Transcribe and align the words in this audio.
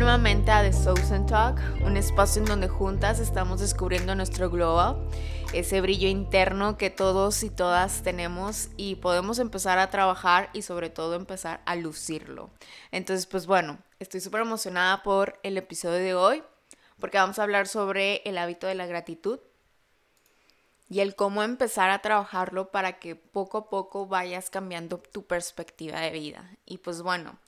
nuevamente 0.00 0.50
a 0.50 0.62
The 0.62 1.14
and 1.14 1.28
Talk, 1.28 1.60
un 1.84 1.98
espacio 1.98 2.40
en 2.40 2.48
donde 2.48 2.68
juntas 2.68 3.20
estamos 3.20 3.60
descubriendo 3.60 4.14
nuestro 4.14 4.48
glow 4.48 4.80
up, 4.80 4.96
ese 5.52 5.82
brillo 5.82 6.08
interno 6.08 6.78
que 6.78 6.88
todos 6.88 7.42
y 7.42 7.50
todas 7.50 8.02
tenemos 8.02 8.70
y 8.78 8.94
podemos 8.94 9.38
empezar 9.38 9.78
a 9.78 9.90
trabajar 9.90 10.48
y 10.54 10.62
sobre 10.62 10.88
todo 10.88 11.16
empezar 11.16 11.60
a 11.66 11.76
lucirlo. 11.76 12.48
Entonces, 12.92 13.26
pues 13.26 13.46
bueno, 13.46 13.76
estoy 13.98 14.22
súper 14.22 14.40
emocionada 14.40 15.02
por 15.02 15.38
el 15.42 15.58
episodio 15.58 15.98
de 15.98 16.14
hoy 16.14 16.42
porque 16.98 17.18
vamos 17.18 17.38
a 17.38 17.42
hablar 17.42 17.68
sobre 17.68 18.22
el 18.24 18.38
hábito 18.38 18.66
de 18.66 18.76
la 18.76 18.86
gratitud 18.86 19.38
y 20.88 21.00
el 21.00 21.14
cómo 21.14 21.42
empezar 21.42 21.90
a 21.90 22.00
trabajarlo 22.00 22.70
para 22.70 22.98
que 22.98 23.16
poco 23.16 23.58
a 23.58 23.68
poco 23.68 24.06
vayas 24.06 24.48
cambiando 24.48 24.96
tu 24.96 25.26
perspectiva 25.26 26.00
de 26.00 26.10
vida. 26.10 26.56
Y 26.64 26.78
pues 26.78 27.02
bueno, 27.02 27.38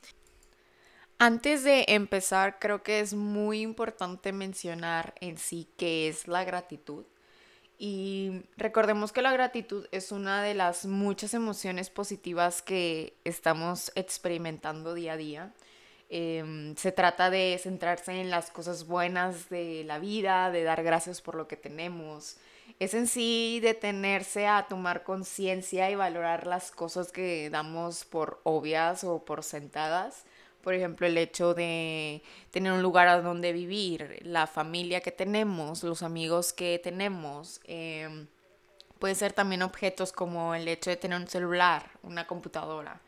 antes 1.23 1.62
de 1.62 1.85
empezar, 1.87 2.59
creo 2.59 2.83
que 2.83 2.99
es 2.99 3.15
muy 3.15 3.61
importante 3.61 4.33
mencionar 4.33 5.15
en 5.21 5.39
sí 5.39 5.69
qué 5.77 6.09
es 6.09 6.27
la 6.27 6.43
gratitud. 6.43 7.05
Y 7.79 8.43
recordemos 8.57 9.12
que 9.12 9.23
la 9.23 9.31
gratitud 9.31 9.87
es 9.93 10.11
una 10.11 10.43
de 10.43 10.55
las 10.55 10.85
muchas 10.85 11.33
emociones 11.33 11.91
positivas 11.91 12.61
que 12.61 13.15
estamos 13.23 13.93
experimentando 13.95 14.95
día 14.95 15.12
a 15.12 15.17
día. 15.17 15.53
Em, 16.09 16.75
se 16.75 16.91
trata 16.91 17.31
de 17.31 17.57
centrarse 17.62 18.20
en 18.20 18.29
las 18.29 18.51
cosas 18.51 18.89
buenas 18.89 19.48
de 19.48 19.84
la 19.84 20.01
vida, 20.01 20.51
de 20.51 20.65
dar 20.65 20.83
gracias 20.83 21.20
por 21.20 21.37
lo 21.37 21.47
que 21.47 21.57
tenemos. 21.57 22.37
Es 22.81 22.95
en 22.95 23.07
sí 23.07 23.61
detenerse 23.62 24.48
a 24.48 24.67
tomar 24.69 25.05
conciencia 25.05 25.89
y 25.89 25.95
valorar 25.95 26.48
las 26.48 26.73
cosas 26.73 27.12
que 27.12 27.48
damos 27.48 28.05
por 28.05 28.41
obvias 28.43 29.05
o 29.05 29.25
por 29.25 29.45
sentadas 29.45 30.25
por 30.62 30.75
ejemplo, 30.75 31.07
el 31.07 31.19
hecho 31.19 31.55
de 31.55 32.23
tener 32.50 32.73
un 32.73 32.83
lugar 32.83 33.09
a 33.09 33.20
donde 33.20 33.53
vivir, 33.53 34.20
la 34.23 34.47
familia 34.47 35.00
que 35.00 35.11
tenemos, 35.11 35.83
los 35.83 36.03
amigos 36.03 36.53
que 36.53 36.81
tenemos. 36.83 37.61
Em, 37.64 38.28
puede 38.98 39.14
ser 39.14 39.33
también 39.33 39.62
objetos 39.62 40.12
como 40.12 40.55
el 40.55 40.69
hecho 40.69 40.91
de 40.91 40.97
tener 40.97 41.20
un 41.20 41.27
celular, 41.27 41.91
una 42.03 42.27
computadora. 42.27 43.01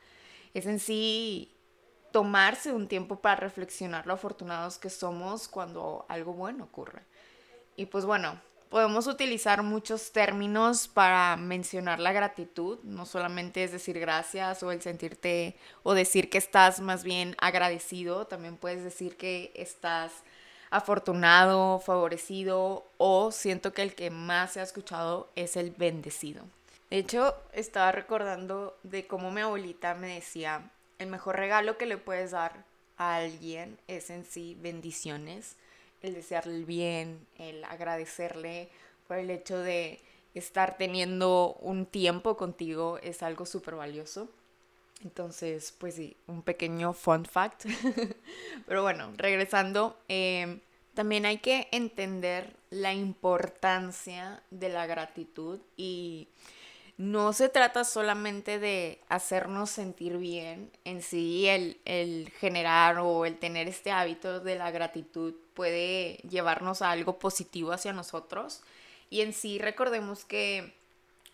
Es 0.52 0.66
en 0.66 0.80
sí 0.80 1.54
tomarse 2.12 2.72
un 2.72 2.88
tiempo 2.88 3.20
para 3.20 3.36
reflexionar 3.36 4.06
lo 4.06 4.14
afortunados 4.14 4.78
que 4.78 4.90
somos 4.90 5.48
cuando 5.48 6.04
algo 6.08 6.32
bueno 6.32 6.64
ocurre. 6.64 7.02
Y 7.76 7.86
pues 7.86 8.04
bueno, 8.04 8.40
podemos 8.70 9.06
utilizar 9.06 9.62
muchos 9.62 10.12
términos 10.12 10.88
para 10.88 11.36
mencionar 11.36 12.00
la 12.00 12.12
gratitud, 12.12 12.78
no 12.82 13.06
solamente 13.06 13.64
es 13.64 13.72
decir 13.72 13.98
gracias 13.98 14.62
o 14.62 14.72
el 14.72 14.82
sentirte 14.82 15.56
o 15.82 15.94
decir 15.94 16.30
que 16.30 16.38
estás 16.38 16.80
más 16.80 17.04
bien 17.04 17.36
agradecido, 17.38 18.26
también 18.26 18.56
puedes 18.56 18.82
decir 18.82 19.16
que 19.16 19.52
estás 19.54 20.12
afortunado, 20.70 21.78
favorecido 21.78 22.84
o 22.98 23.30
siento 23.30 23.72
que 23.72 23.82
el 23.82 23.94
que 23.94 24.10
más 24.10 24.52
se 24.52 24.60
ha 24.60 24.64
escuchado 24.64 25.30
es 25.36 25.56
el 25.56 25.70
bendecido. 25.70 26.42
De 26.90 26.98
hecho, 26.98 27.34
estaba 27.52 27.92
recordando 27.92 28.76
de 28.82 29.06
cómo 29.06 29.30
mi 29.30 29.40
abuelita 29.40 29.94
me 29.94 30.14
decía, 30.14 30.70
el 30.98 31.08
mejor 31.08 31.36
regalo 31.36 31.78
que 31.78 31.86
le 31.86 31.96
puedes 31.96 32.32
dar 32.32 32.64
a 32.96 33.16
alguien 33.16 33.78
es 33.88 34.10
en 34.10 34.24
sí 34.24 34.56
bendiciones 34.60 35.56
el 36.04 36.14
desearle 36.14 36.54
el 36.54 36.64
bien, 36.66 37.26
el 37.38 37.64
agradecerle 37.64 38.68
por 39.08 39.16
el 39.16 39.30
hecho 39.30 39.58
de 39.58 40.00
estar 40.34 40.76
teniendo 40.76 41.56
un 41.60 41.86
tiempo 41.86 42.36
contigo 42.36 42.98
es 43.02 43.22
algo 43.22 43.46
súper 43.46 43.76
valioso. 43.76 44.28
Entonces, 45.02 45.74
pues 45.78 45.94
sí, 45.94 46.16
un 46.26 46.42
pequeño 46.42 46.92
fun 46.92 47.24
fact. 47.24 47.64
Pero 48.66 48.82
bueno, 48.82 49.12
regresando, 49.16 49.98
em, 50.08 50.60
también 50.92 51.24
hay 51.24 51.38
que 51.38 51.68
entender 51.72 52.54
la 52.70 52.92
importancia 52.92 54.42
de 54.50 54.68
la 54.68 54.86
gratitud 54.86 55.60
y 55.76 56.28
no 56.96 57.32
se 57.32 57.48
trata 57.48 57.84
solamente 57.84 58.58
de 58.58 59.00
hacernos 59.08 59.70
sentir 59.70 60.16
bien 60.18 60.70
en 60.84 61.02
sí, 61.02 61.48
el, 61.48 61.80
el, 61.84 62.30
generar 62.38 62.98
o 62.98 63.26
el 63.26 63.38
tener 63.38 63.66
este 63.66 63.90
hábito 63.90 64.40
de 64.40 64.56
la 64.56 64.70
gratitud 64.70 65.34
puede 65.54 66.18
llevarnos 66.28 66.82
a 66.82 66.90
algo 66.90 67.18
positivo 67.18 67.72
hacia 67.72 67.92
nosotros. 67.92 68.62
Y 69.10 69.22
en 69.22 69.32
sí 69.32 69.58
recordemos 69.58 70.24
que 70.24 70.74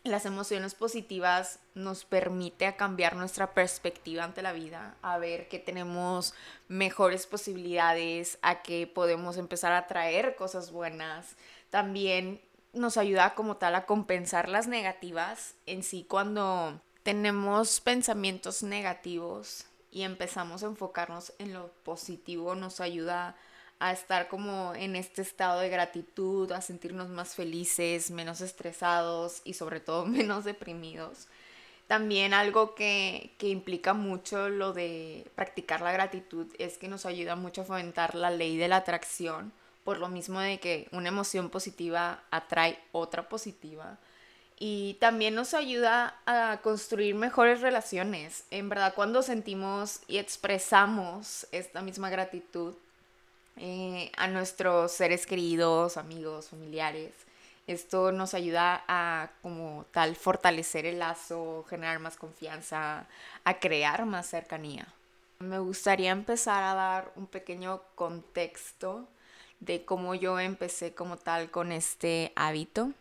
las 0.03 0.25
emociones 0.25 0.75
positivas 0.75 1.59
nos 1.75 2.05
permite 2.05 2.67
a 2.67 2.77
cambiar 2.77 3.17
nuestra 3.17 3.53
perspectiva 3.53 4.25
ante 4.25 4.41
la 4.41 4.53
vida, 4.53 4.97
a 5.03 5.19
ver 5.19 5.49
que 5.49 5.59
tenemos 5.59 6.33
mejores 6.69 7.27
posibilidades, 7.27 8.39
a 8.41 8.63
que 8.63 8.87
podemos 8.87 9.37
empezar 9.37 9.73
a 9.73 9.87
traer 9.87 10.37
cosas 10.37 10.73
buenas. 10.73 11.37
También 11.69 12.41
nos 12.73 12.97
ayuda 12.97 13.35
como 13.35 13.57
tal 13.57 13.75
a 13.75 13.87
compensar 13.87 14.49
las 14.49 14.67
negativas 14.67 15.55
en 15.67 15.83
sí 15.83 16.05
cuando 16.09 16.81
tenemos 17.03 17.81
pensamientos 17.81 18.63
negativos 18.63 19.67
y 19.91 20.03
empezamos 20.03 20.63
a 20.63 20.67
enfocarnos 20.67 21.33
en 21.39 21.53
lo 21.53 21.69
positivo 21.85 22.55
nos 22.55 22.81
ayuda 22.81 23.37
a 23.81 23.93
estar 23.93 24.29
como 24.29 24.75
en 24.75 24.95
este 24.95 25.23
estado 25.23 25.61
de 25.61 25.71
gratitud, 25.71 26.53
a 26.53 26.61
sentirnos 26.61 27.09
más 27.09 27.35
felices, 27.35 28.11
menos 28.11 28.43
estresados 28.43 29.41
y 29.45 29.55
sobre 29.55 29.81
todo 29.81 30.05
menos 30.07 30.45
deprimidos. 30.45 31.27
También 31.87 32.35
algo 32.35 32.77
que, 32.77 33.35
que, 33.39 33.49
implica 33.49 33.95
mucho 33.95 34.49
lo 34.49 34.73
de 34.73 35.27
practicar 35.35 35.81
la 35.81 35.91
gratitud 35.91 36.47
es 36.59 36.79
que 36.79 36.87
nos 36.87 37.05
ayuda 37.05 37.35
mucho 37.35 37.63
a 37.63 37.65
fomentar 37.65 38.15
la 38.15 38.31
ley 38.31 38.57
de 38.59 38.69
la 38.69 38.77
atracción 38.77 39.53
por 39.85 39.99
lo 39.99 40.09
mismo 40.09 40.41
de 40.41 40.61
que 40.61 40.89
una 40.93 41.09
emoción 41.09 41.51
positiva 41.51 42.23
atrae 42.31 42.79
otra 42.93 43.29
positiva. 43.29 43.99
Y 44.59 44.99
también 45.01 45.35
nos 45.35 45.55
ayuda 45.55 46.21
a 46.27 46.61
construir 46.63 47.15
mejores 47.15 47.63
relaciones. 47.63 48.45
En 48.51 48.69
verdad, 48.69 48.93
cuando 48.95 49.23
sentimos 49.23 50.01
y 50.07 50.19
expresamos 50.19 51.47
esta 51.51 51.81
misma 51.81 52.11
gratitud 52.11 52.75
eh, 53.57 54.13
a 54.19 54.29
nuestros 54.29 54.93
seres 54.93 55.25
queridos, 55.25 55.97
amigos, 55.97 56.51
familiares, 56.51 57.13
esto 57.67 58.11
nos 58.11 58.35
ayuda 58.35 58.85
a 58.89 59.31
como 59.43 59.87
tal 59.93 60.17
fortalecer 60.17 60.87
el 60.87 60.99
lazo, 60.99 61.65
generar 61.71 61.99
más 62.01 62.17
confianza, 62.17 63.07
a 63.45 63.59
crear 63.61 64.05
más 64.07 64.29
cercanía. 64.29 64.89
Me 65.39 65.59
gustaría 65.59 66.11
empezar 66.11 66.65
a 66.65 66.75
dar 66.75 67.13
un 67.17 67.27
pequeño 67.27 67.81
contexto 67.95 69.09
de 69.61 69.85
cómo 69.85 70.15
yo 70.15 70.41
empecé 70.41 70.95
como 70.95 71.17
tal 71.17 71.51
con 71.51 71.71
este 71.73 72.33
hábito. 72.35 72.93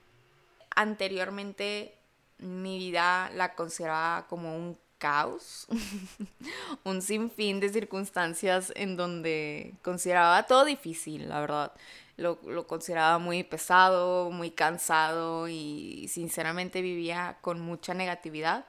Anteriormente 0.75 1.97
mi 2.38 2.78
vida 2.78 3.31
la 3.36 3.56
consideraba 3.56 4.28
como 4.28 4.56
un 4.56 4.78
caos, 4.97 5.68
un 6.84 7.02
sinfín 7.02 7.59
de 7.59 7.70
circunstancias 7.70 8.72
en 8.75 8.97
donde 8.97 9.74
consideraba 9.81 10.44
todo 10.44 10.66
difícil, 10.66 11.28
la 11.30 11.40
verdad. 11.40 11.72
Lo, 12.18 12.38
lo, 12.46 12.68
consideraba 12.68 13.18
muy 13.18 13.46
pesado, 13.46 14.30
muy 14.30 14.52
cansado 14.52 15.47
y 15.47 16.06
sinceramente 16.09 16.81
vivía 16.81 17.38
con 17.40 17.62
mucha 17.62 17.94
negatividad. 17.94 18.66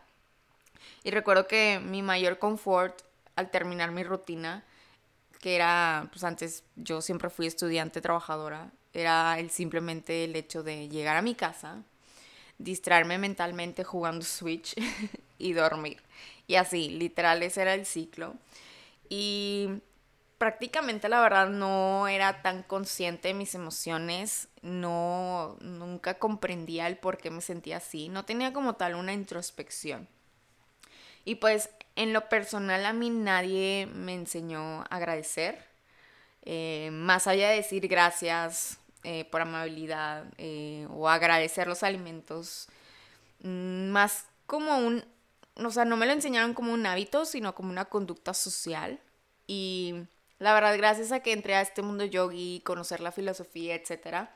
Y 1.02 1.10
recuerdo 1.10 1.48
que 1.48 1.80
mi 1.84 2.00
mayor 2.00 2.38
confort 2.38 3.02
al 3.34 3.50
terminar 3.50 3.90
mi 3.90 4.04
rutina 4.04 4.64
que 5.40 5.56
era, 5.56 6.08
pues 6.12 6.22
antes 6.24 6.64
yo 6.76 7.00
siempre 7.00 7.30
fui 7.30 7.46
estudiante 7.46 8.00
trabajadora, 8.00 8.70
era 8.92 9.38
el 9.38 9.50
simplemente 9.50 10.24
el 10.24 10.36
hecho 10.36 10.62
de 10.62 10.88
llegar 10.88 11.16
a 11.16 11.22
mi 11.22 11.34
casa, 11.34 11.82
distraerme 12.58 13.18
mentalmente 13.18 13.84
jugando 13.84 14.24
Switch 14.24 14.74
y 15.38 15.52
dormir. 15.52 16.02
Y 16.46 16.56
así, 16.56 16.90
literal, 16.90 17.42
ese 17.42 17.62
era 17.62 17.74
el 17.74 17.86
ciclo. 17.86 18.34
Y 19.08 19.68
prácticamente 20.38 21.08
la 21.08 21.20
verdad 21.20 21.48
no 21.48 22.08
era 22.08 22.42
tan 22.42 22.62
consciente 22.62 23.28
de 23.28 23.34
mis 23.34 23.54
emociones, 23.54 24.48
no 24.62 25.56
nunca 25.60 26.18
comprendía 26.18 26.86
el 26.86 26.96
por 26.96 27.18
qué 27.18 27.30
me 27.30 27.40
sentía 27.40 27.78
así, 27.78 28.08
no 28.08 28.24
tenía 28.24 28.52
como 28.52 28.74
tal 28.74 28.94
una 28.94 29.12
introspección. 29.12 30.08
Y 31.24 31.36
pues 31.36 31.70
en 31.96 32.12
lo 32.12 32.28
personal 32.28 32.86
a 32.86 32.92
mí 32.92 33.10
nadie 33.10 33.88
me 33.92 34.14
enseñó 34.14 34.80
a 34.82 34.86
agradecer. 34.90 35.64
Eh, 36.42 36.88
más 36.92 37.26
allá 37.26 37.50
de 37.50 37.56
decir 37.56 37.86
gracias 37.88 38.78
eh, 39.04 39.26
por 39.26 39.42
amabilidad 39.42 40.24
eh, 40.38 40.86
o 40.90 41.08
agradecer 41.08 41.66
los 41.66 41.82
alimentos, 41.82 42.68
mm, 43.42 43.88
más 43.90 44.26
como 44.46 44.78
un, 44.78 45.04
o 45.56 45.70
sea, 45.70 45.84
no 45.84 45.96
me 45.96 46.06
lo 46.06 46.12
enseñaron 46.12 46.54
como 46.54 46.72
un 46.72 46.86
hábito, 46.86 47.24
sino 47.24 47.54
como 47.54 47.70
una 47.70 47.84
conducta 47.86 48.34
social. 48.34 48.98
Y 49.46 49.94
la 50.38 50.54
verdad, 50.54 50.76
gracias 50.76 51.12
a 51.12 51.20
que 51.20 51.32
entré 51.32 51.54
a 51.54 51.60
este 51.60 51.82
mundo 51.82 52.04
yogi, 52.04 52.62
conocer 52.64 53.00
la 53.00 53.12
filosofía, 53.12 53.74
etcétera, 53.74 54.34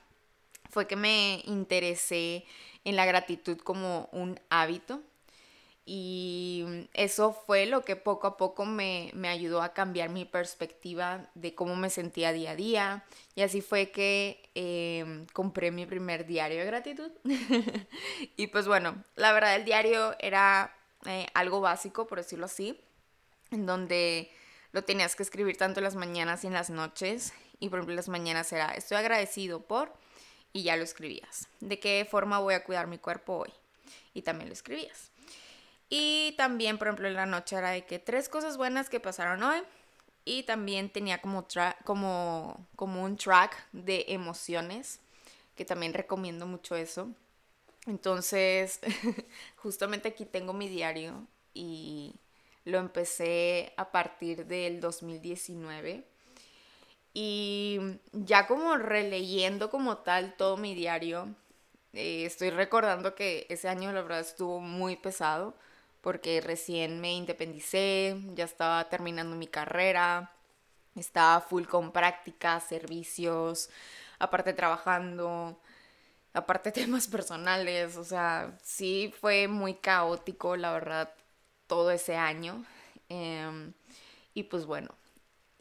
fue 0.71 0.87
que 0.87 0.97
me 0.97 1.43
interesé 1.47 2.45
en 2.85 2.97
la 2.97 3.07
gratitud 3.07 3.59
como 3.59 4.09
un 4.13 4.39
hábito 4.51 5.03
Y 5.87 6.89
eso 6.95 7.35
fue 7.47 7.67
lo 7.67 7.85
que 7.85 7.95
poco 7.95 8.27
a 8.27 8.37
poco 8.39 8.65
me, 8.65 9.13
ayudó 9.29 9.63
a 9.63 9.75
cambiar 9.75 10.09
mi 10.09 10.25
perspectiva 10.25 11.29
de 11.35 11.55
cómo 11.55 11.77
me 11.77 11.91
sentía 11.91 12.33
día 12.33 12.53
a 12.53 12.57
día. 12.57 13.05
Y 13.35 13.43
así 13.43 13.61
fue 13.61 13.91
que 13.91 14.49
em, 14.55 15.27
compré 15.33 15.71
mi 15.71 15.85
primer 15.85 16.27
diario 16.27 16.59
de 16.59 16.65
gratitud. 16.65 17.11
y 18.37 18.47
pues 18.47 18.67
bueno, 18.67 19.05
la 19.17 19.33
verdad 19.33 19.57
el 19.57 19.67
diario 19.67 20.17
era 20.21 20.75
eh, 21.05 21.27
algo 21.35 21.61
básico, 21.61 22.07
por 22.07 22.19
decirlo 22.19 22.47
así, 22.47 22.81
en 23.51 23.67
donde 23.67 24.31
lo 24.73 24.85
tenías 24.85 25.15
que 25.15 25.23
escribir 25.23 25.59
tanto 25.59 25.81
en 25.81 25.85
las 25.85 25.97
mañanas 25.97 26.45
y 26.45 26.47
en 26.47 26.55
las 26.55 26.71
noches. 26.71 27.35
Y 27.61 27.69
por 27.69 27.79
ejemplo, 27.79 27.95
las 27.95 28.09
mañanas 28.09 28.51
era, 28.53 28.75
estoy 28.75 28.97
agradecido 28.97 29.61
por, 29.61 29.93
y 30.55 30.63
ya 30.63 30.77
lo 30.77 30.85
escribías. 30.85 31.49
¿De 31.61 31.79
qué 31.79 32.07
forma 32.11 32.39
voy 32.39 32.55
a 32.55 32.65
cuidar 32.65 32.87
mi 32.87 32.97
cuerpo 32.97 33.39
hoy? 33.39 33.53
Y 34.15 34.23
también 34.23 34.49
lo 34.49 34.55
escribías. 34.55 35.11
Y 35.97 36.33
también, 36.33 36.77
por 36.77 36.89
ejemplo, 36.89 37.07
en 37.07 37.15
la 37.15 37.25
noche 37.25 37.55
era 37.55 37.71
de 37.71 37.87
que 37.87 38.01
tres 38.01 38.29
cosas 38.29 38.57
buenas 38.57 38.91
que 38.91 38.99
pasaron 38.99 39.45
hoy. 39.45 39.63
Y 40.25 40.43
también 40.43 40.91
tenía 40.91 41.21
como, 41.21 41.47
como, 41.85 42.67
como 42.75 43.05
un 43.05 43.17
track 43.17 43.65
de 43.71 44.07
emociones, 44.09 44.99
que 45.55 45.65
también 45.65 45.95
recomiendo 45.95 46.49
mucho 46.49 46.75
eso. 46.75 47.11
Entonces, 47.87 48.81
justamente 49.57 50.09
aquí 50.09 50.25
tengo 50.25 50.53
mi 50.53 50.69
diario 50.69 51.29
y 51.53 52.17
lo 52.65 52.79
empecé 52.79 53.73
a 53.77 53.93
partir 53.93 54.47
del 54.47 54.81
2019. 54.81 56.05
Y 57.13 57.79
ya 58.11 58.49
como 58.49 58.77
releyendo 58.79 59.71
como 59.71 59.99
tal 59.99 60.35
todo 60.37 60.57
mi 60.57 60.75
diario, 60.75 61.29
eh, 61.93 62.25
estoy 62.25 62.51
recordando 62.51 63.15
que 63.15 63.47
ese 63.49 63.69
año 63.69 63.93
la 63.93 64.03
verdad 64.03 64.19
estuvo 64.19 64.59
muy 64.59 64.97
pesado 64.97 65.55
porque 66.05 66.43
recién 66.43 67.01
me 67.01 67.15
independicé, 67.15 68.15
ya 68.35 68.45
estaba 68.45 68.91
terminando 68.91 69.37
mi 69.37 69.47
carrera, 69.47 70.31
estaba 70.97 71.41
full 71.41 71.65
con 71.65 71.93
prácticas, 71.93 72.65
servicios, 72.65 73.71
aparte 74.19 74.53
trabajando, 74.53 75.59
aparte 76.35 76.73
temas 76.73 77.09
personales, 77.09 77.97
o 77.97 78.05
sea, 78.05 78.55
sí 78.63 79.15
fue 79.19 79.49
muy 79.49 79.77
caótico, 79.77 80.57
la 80.57 80.75
verdad, 80.75 81.11
todo 81.67 81.91
ese 81.91 82.17
año. 82.17 82.67
Em, 83.09 83.73
y 84.35 84.43
pues 84.43 84.67
bueno, 84.67 84.91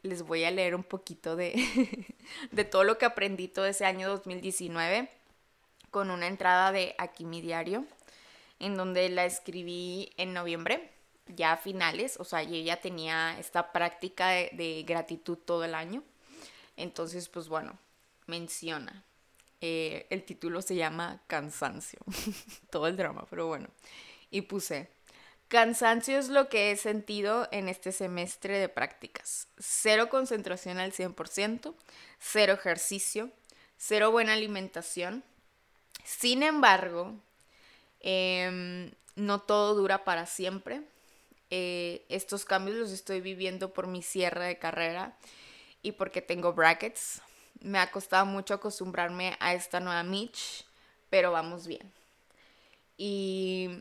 les 0.02 0.22
voy 0.22 0.44
a 0.44 0.50
leer 0.50 0.74
un 0.74 0.84
poquito 0.84 1.36
de, 1.36 1.54
de 2.52 2.64
todo 2.64 2.84
lo 2.84 2.98
que 2.98 3.06
aprendí 3.06 3.48
todo 3.48 3.64
ese 3.64 3.86
año 3.86 4.10
2019 4.10 5.08
con 5.90 6.10
una 6.10 6.26
entrada 6.26 6.70
de 6.70 6.94
aquí 6.98 7.24
mi 7.24 7.40
diario 7.40 7.86
en 8.64 8.76
donde 8.76 9.10
la 9.10 9.26
escribí 9.26 10.10
en 10.16 10.32
noviembre, 10.32 10.90
ya 11.26 11.52
a 11.52 11.56
finales, 11.58 12.16
o 12.18 12.24
sea, 12.24 12.42
yo 12.42 12.56
ya 12.56 12.80
tenía 12.80 13.38
esta 13.38 13.72
práctica 13.72 14.28
de, 14.30 14.84
gratitud 14.86 15.36
todo 15.36 15.64
el 15.64 15.74
año. 15.74 16.02
Entonces, 16.78 17.28
pues 17.28 17.48
bueno, 17.48 17.78
menciona. 18.26 19.04
Eh, 19.60 20.06
el 20.08 20.24
título 20.24 20.62
se 20.62 20.76
llama 20.76 21.20
Cansancio. 21.26 22.00
todo 22.70 22.86
el 22.86 22.96
drama, 22.96 23.26
pero 23.28 23.46
bueno. 23.46 23.68
Y 24.30 24.40
puse, 24.42 24.88
Cansancio 25.48 26.18
es 26.18 26.30
lo 26.30 26.48
que 26.48 26.70
he 26.70 26.76
sentido 26.78 27.48
en 27.52 27.68
este 27.68 27.92
semestre 27.92 28.58
de 28.58 28.70
prácticas. 28.70 29.46
Cero 29.58 30.08
concentración 30.08 30.78
al 30.78 30.92
100%, 30.92 31.74
cero 32.18 32.54
ejercicio, 32.54 33.30
cero 33.76 34.10
buena 34.10 34.32
alimentación. 34.32 35.22
Sin 36.02 36.42
embargo, 36.42 37.20
Em, 38.06 38.90
no 39.16 39.40
todo 39.40 39.74
dura 39.74 40.04
para 40.04 40.26
siempre. 40.26 40.82
Eh, 41.48 42.04
estos 42.10 42.44
cambios 42.44 42.76
los 42.76 42.90
estoy 42.90 43.22
viviendo 43.22 43.72
por 43.72 43.86
mi 43.86 44.02
cierre 44.02 44.44
de 44.44 44.58
carrera 44.58 45.16
y 45.82 45.92
porque 45.92 46.20
tengo 46.20 46.52
brackets. 46.52 47.22
Me 47.60 47.78
ha 47.78 47.90
costado 47.90 48.26
mucho 48.26 48.52
acostumbrarme 48.52 49.38
a 49.40 49.54
esta 49.54 49.80
nueva 49.80 50.02
Mitch, 50.02 50.66
pero 51.08 51.32
vamos 51.32 51.66
bien. 51.66 51.90
Y 52.98 53.80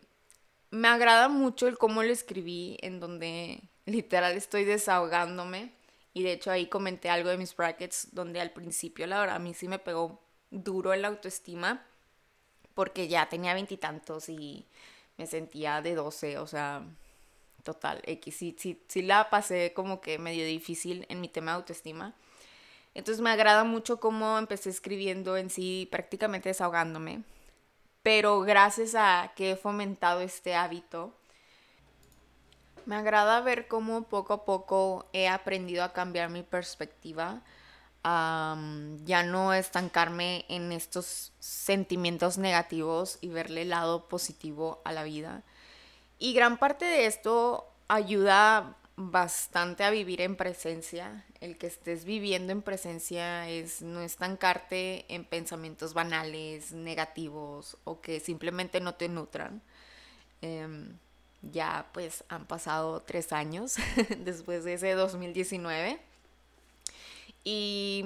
me 0.72 0.88
agrada 0.88 1.28
mucho 1.28 1.68
el 1.68 1.78
cómo 1.78 2.02
lo 2.02 2.14
escribí, 2.14 2.78
en 2.81 3.02
donde 3.02 3.62
literal 3.86 4.38
estoy 4.38 4.64
desahogándome. 4.64 5.74
Y 6.14 6.24
de 6.24 6.31
hecho 6.31 6.50
ahí 6.50 6.68
comenté 6.68 7.10
algo 7.10 7.30
de 7.30 7.38
mis 7.38 7.54
brackets, 7.54 8.08
donde 8.14 8.40
al 8.40 8.52
principio 8.52 9.06
la 9.06 9.20
verdad 9.20 9.36
a 9.36 9.40
mí 9.40 9.54
sí 9.54 9.68
me 9.68 9.80
pegó 9.80 10.22
duro 10.50 10.94
el 10.94 11.04
autoestima 11.04 11.86
porque 12.75 13.08
ya 13.08 13.30
tenía 13.30 13.54
veintitantos 13.54 14.30
y, 14.30 14.66
me 15.18 15.28
sentía 15.28 15.81
de 15.81 15.96
12, 15.96 16.38
o 16.40 16.48
sea, 16.48 16.84
total, 17.64 18.02
X. 18.06 18.36
Sí, 18.36 18.56
sí, 18.58 18.81
sí 18.88 19.02
la 19.02 19.30
pasé 19.30 19.74
como 19.74 20.02
que 20.02 20.18
medio 20.20 20.46
difícil 20.46 21.06
en 21.10 21.22
mi 21.22 21.28
tema 21.28 21.52
de 21.52 21.58
autoestima. 21.58 22.14
Entonces 22.94 23.22
me 23.22 23.31
agrada 23.31 23.64
mucho 23.64 24.00
cómo 24.00 24.38
empecé 24.38 24.70
escribiendo 24.70 25.38
en 25.38 25.50
sí, 25.50 25.88
prácticamente 25.92 26.50
desahogándome. 26.50 27.24
Pero 28.04 28.42
gracias 28.42 28.96
a 28.96 29.31
que 29.36 29.52
he 29.52 29.56
fomentado 29.56 30.22
este 30.22 30.56
hábito, 30.56 31.16
me 32.86 32.96
agrada 32.96 33.40
ver 33.42 33.68
cómo 33.68 34.04
poco 34.04 34.34
a 34.34 34.46
poco 34.46 35.08
he 35.14 35.28
aprendido 35.28 35.84
a 35.84 35.94
cambiar 35.94 36.30
mi 36.30 36.44
perspectiva 36.44 37.42
ya 38.03 39.23
no 39.23 39.53
estancarme 39.53 40.45
en 40.50 40.71
estos 40.71 41.31
sentimientos 41.39 42.38
negativos 42.38 43.17
y 43.21 43.29
verle 43.29 43.61
el 43.61 43.69
lado 43.69 44.09
positivo 44.09 44.81
a 44.83 44.91
la 44.91 45.03
vida. 45.03 45.44
Y 46.19 46.33
gran 46.33 46.57
parte 46.57 46.85
de 46.85 47.05
esto 47.05 47.69
ayuda 47.88 48.75
bastante 48.95 49.83
a 49.83 49.89
vivir 49.89 50.21
en 50.21 50.35
presencia. 50.35 51.25
El 51.39 51.57
que 51.57 51.67
estés 51.67 52.05
viviendo 52.05 52.51
en 52.51 52.61
presencia 52.61 53.50
es 53.50 53.81
no 53.81 54.01
estancarte 54.01 55.05
en 55.13 55.25
pensamientos 55.25 55.94
banales, 55.94 56.73
negativos 56.73 57.77
o 57.85 58.01
que 58.01 58.19
simplemente 58.19 58.81
no 58.81 58.95
te 58.95 59.09
nutran. 59.09 59.61
Em, 60.41 60.97
ya 61.41 61.88
pues 61.94 62.23
han 62.29 62.45
pasado 62.45 63.01
tres 63.01 63.33
años 63.33 63.75
después 64.19 64.63
de 64.63 64.73
ese 64.73 64.94
2019 64.94 66.00
y 67.44 68.06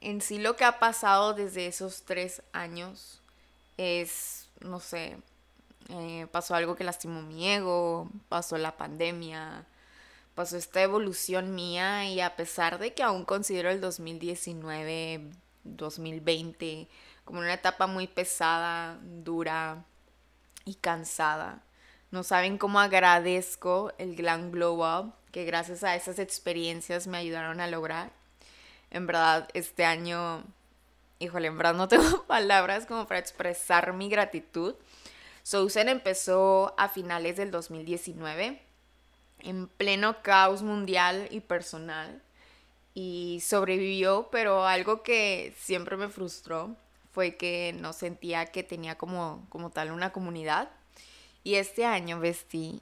en 0.00 0.20
sí 0.20 0.38
lo 0.38 0.56
que 0.56 0.64
ha 0.64 0.78
pasado 0.78 1.34
desde 1.34 1.66
esos 1.66 2.02
tres 2.02 2.42
años 2.52 3.20
es, 3.76 4.48
no 4.60 4.80
sé, 4.80 5.16
eh, 5.90 6.26
pasó 6.30 6.54
algo 6.54 6.76
que 6.76 6.84
lastimó 6.84 7.22
mi 7.22 7.48
ego, 7.48 8.08
pasó 8.28 8.56
la 8.56 8.76
pandemia, 8.76 9.66
pasó 10.34 10.56
esta 10.56 10.82
evolución 10.82 11.54
mía 11.54 12.06
y 12.06 12.20
a 12.20 12.36
pesar 12.36 12.78
de 12.78 12.94
que 12.94 13.02
aún 13.02 13.24
considero 13.24 13.70
el 13.70 13.80
2019, 13.80 15.30
2020 15.64 16.88
como 17.24 17.40
una 17.40 17.54
etapa 17.54 17.86
muy 17.86 18.06
pesada, 18.06 18.98
dura 19.02 19.84
y 20.64 20.74
cansada, 20.74 21.62
no 22.10 22.22
saben 22.22 22.58
cómo 22.58 22.80
agradezco 22.80 23.92
el 23.98 24.14
Glam 24.14 24.50
Glow 24.50 24.84
Up 24.84 25.14
que 25.34 25.44
gracias 25.44 25.82
a 25.82 25.96
esas 25.96 26.20
experiencias 26.20 27.08
me 27.08 27.18
ayudaron 27.18 27.60
a 27.60 27.66
lograr. 27.66 28.12
En 28.94 29.08
verdad, 29.08 29.48
este 29.54 29.84
año, 29.84 30.44
híjole, 31.18 31.48
en 31.48 31.58
verdad 31.58 31.74
no 31.74 31.88
tengo 31.88 32.22
palabras 32.26 32.86
como 32.86 33.08
para 33.08 33.18
expresar 33.18 33.92
mi 33.92 34.08
gratitud. 34.08 34.76
Sousen 35.42 35.88
empezó 35.88 36.74
a 36.78 36.88
finales 36.88 37.36
del 37.36 37.50
2019, 37.50 38.62
en 39.40 39.66
pleno 39.66 40.22
caos 40.22 40.62
mundial 40.62 41.26
y 41.32 41.40
personal, 41.40 42.22
y 42.94 43.42
sobrevivió, 43.44 44.28
pero 44.30 44.64
algo 44.64 45.02
que 45.02 45.52
siempre 45.58 45.96
me 45.96 46.08
frustró 46.08 46.76
fue 47.10 47.34
que 47.34 47.74
no 47.76 47.92
sentía 47.92 48.46
que 48.46 48.62
tenía 48.62 48.96
como, 48.96 49.44
como 49.48 49.70
tal 49.70 49.90
una 49.90 50.12
comunidad. 50.12 50.70
Y 51.42 51.56
este 51.56 51.84
año, 51.84 52.20
Vestí, 52.20 52.80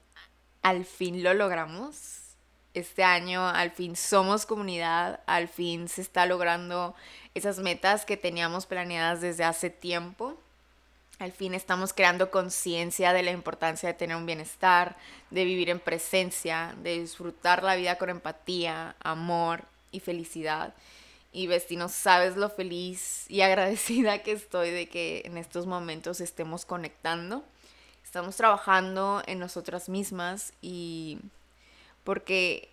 al 0.61 0.85
fin 0.85 1.23
lo 1.23 1.33
logramos 1.33 2.22
este 2.73 3.03
año 3.03 3.47
al 3.47 3.71
fin 3.71 3.95
somos 3.95 4.45
comunidad, 4.45 5.19
al 5.25 5.47
fin 5.47 5.87
se 5.87 6.01
está 6.01 6.25
logrando 6.25 6.95
esas 7.35 7.59
metas 7.59 8.05
que 8.05 8.17
teníamos 8.17 8.65
planeadas 8.65 9.21
desde 9.21 9.43
hace 9.43 9.69
tiempo. 9.69 10.37
Al 11.19 11.31
fin 11.31 11.53
estamos 11.53 11.93
creando 11.93 12.31
conciencia 12.31 13.13
de 13.13 13.23
la 13.23 13.31
importancia 13.31 13.87
de 13.87 13.93
tener 13.93 14.17
un 14.17 14.25
bienestar, 14.25 14.97
de 15.29 15.45
vivir 15.45 15.69
en 15.69 15.79
presencia, 15.79 16.75
de 16.81 16.99
disfrutar 16.99 17.63
la 17.63 17.75
vida 17.75 17.97
con 17.97 18.09
empatía, 18.09 18.95
amor 18.99 19.65
y 19.91 19.99
felicidad. 19.99 20.73
Y 21.31 21.47
Vestino, 21.47 21.89
sabes 21.89 22.35
lo 22.37 22.49
feliz 22.49 23.29
y 23.29 23.41
agradecida 23.41 24.23
que 24.23 24.31
estoy 24.31 24.71
de 24.71 24.89
que 24.89 25.21
en 25.25 25.37
estos 25.37 25.67
momentos 25.67 26.21
estemos 26.21 26.65
conectando. 26.65 27.43
Estamos 28.03 28.35
trabajando 28.35 29.23
en 29.25 29.39
nosotras 29.39 29.89
mismas 29.89 30.53
y 30.61 31.19
porque 32.03 32.69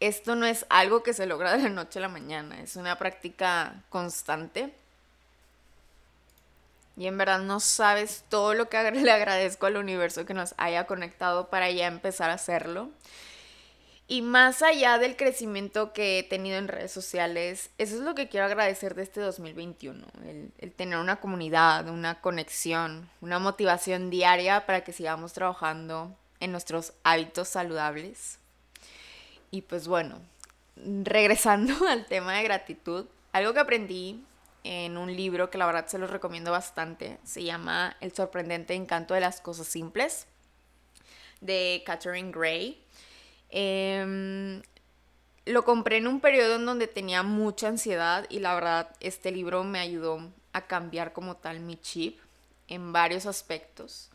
esto 0.00 0.34
no 0.36 0.46
es 0.46 0.66
algo 0.68 1.02
que 1.02 1.14
se 1.14 1.26
logra 1.26 1.56
de 1.56 1.62
la 1.62 1.68
noche 1.70 1.98
a 1.98 2.02
la 2.02 2.08
mañana, 2.08 2.60
es 2.60 2.76
una 2.76 2.98
práctica 2.98 3.82
constante. 3.88 4.72
Y 6.98 7.06
en 7.06 7.18
verdad 7.18 7.40
no 7.40 7.60
sabes 7.60 8.24
todo 8.28 8.54
lo 8.54 8.68
que 8.68 8.90
le 8.92 9.10
agradezco 9.10 9.66
al 9.66 9.76
universo 9.76 10.26
que 10.26 10.34
nos 10.34 10.54
haya 10.56 10.86
conectado 10.86 11.48
para 11.48 11.70
ya 11.70 11.86
empezar 11.86 12.30
a 12.30 12.34
hacerlo. 12.34 12.90
Y 14.08 14.22
más 14.22 14.62
allá 14.62 14.98
del 14.98 15.16
crecimiento 15.16 15.92
que 15.92 16.20
he 16.20 16.22
tenido 16.22 16.58
en 16.58 16.68
redes 16.68 16.92
sociales, 16.92 17.70
eso 17.76 17.96
es 17.96 18.02
lo 18.02 18.14
que 18.14 18.28
quiero 18.28 18.46
agradecer 18.46 18.94
de 18.94 19.02
este 19.02 19.20
2021, 19.20 20.06
el, 20.24 20.52
el, 20.58 20.72
tener 20.72 20.98
una 20.98 21.16
comunidad, 21.16 21.88
una 21.88 22.20
conexión, 22.20 23.10
una 23.20 23.40
motivación 23.40 24.08
diaria 24.08 24.64
para 24.64 24.84
que 24.84 24.92
sigamos 24.92 25.32
trabajando 25.32 26.14
en 26.38 26.52
nuestros 26.52 26.92
hábitos 27.02 27.48
saludables. 27.48 28.38
Y 29.50 29.62
pues 29.62 29.88
bueno, 29.88 30.20
regresando 30.76 31.74
al 31.88 32.06
tema 32.06 32.34
de 32.34 32.44
gratitud, 32.44 33.06
algo 33.32 33.52
que 33.52 33.60
aprendí 33.60 34.24
en 34.64 34.96
un 34.96 35.14
libro 35.14 35.48
que 35.50 35.58
la 35.58 35.66
verdad 35.66 35.86
se 35.86 35.98
los 35.98 36.10
recomiendo 36.10 36.50
bastante, 36.50 37.18
se 37.24 37.44
llama 37.44 37.96
El 38.00 38.12
sorprendente 38.12 38.74
encanto 38.74 39.14
de 39.14 39.20
las 39.20 39.40
cosas 39.40 39.68
simples, 39.68 40.26
de 41.40 41.82
Catherine 41.86 42.32
Gray. 42.32 42.82
Em, 43.50 44.62
lo 45.44 45.64
compré 45.64 45.98
en 45.98 46.08
un 46.08 46.20
periodo 46.20 46.56
en 46.56 46.66
donde 46.66 46.88
tenía 46.88 47.22
mucha 47.22 47.68
ansiedad 47.68 48.26
y 48.28 48.40
la 48.40 48.54
verdad 48.54 48.90
este 48.98 49.30
libro 49.30 49.62
me 49.62 49.78
ayudó 49.78 50.32
a 50.52 50.66
cambiar 50.66 51.12
como 51.12 51.36
tal 51.36 51.60
mi 51.60 51.76
chip 51.76 52.18
en 52.66 52.92
varios 52.92 53.26
aspectos. 53.26 54.10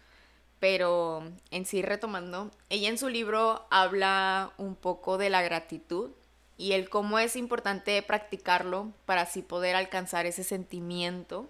Pero 0.62 1.24
en 1.50 1.66
sí 1.66 1.82
retomando, 1.82 2.52
ella 2.70 2.88
en 2.88 2.98
su 2.98 3.10
libro 3.10 3.66
habla 3.72 4.54
un 4.58 4.76
poco 4.76 5.18
de 5.18 5.32
la 5.32 5.42
gratitud 5.42 6.12
y 6.56 6.74
el 6.74 6.88
cómo 6.88 7.18
es 7.18 7.36
importante 7.36 8.00
practicarlo 8.04 8.92
para 9.08 9.22
así 9.22 9.42
poder 9.42 9.76
alcanzar 9.76 10.28
ese 10.28 10.44
sentimiento. 10.44 11.50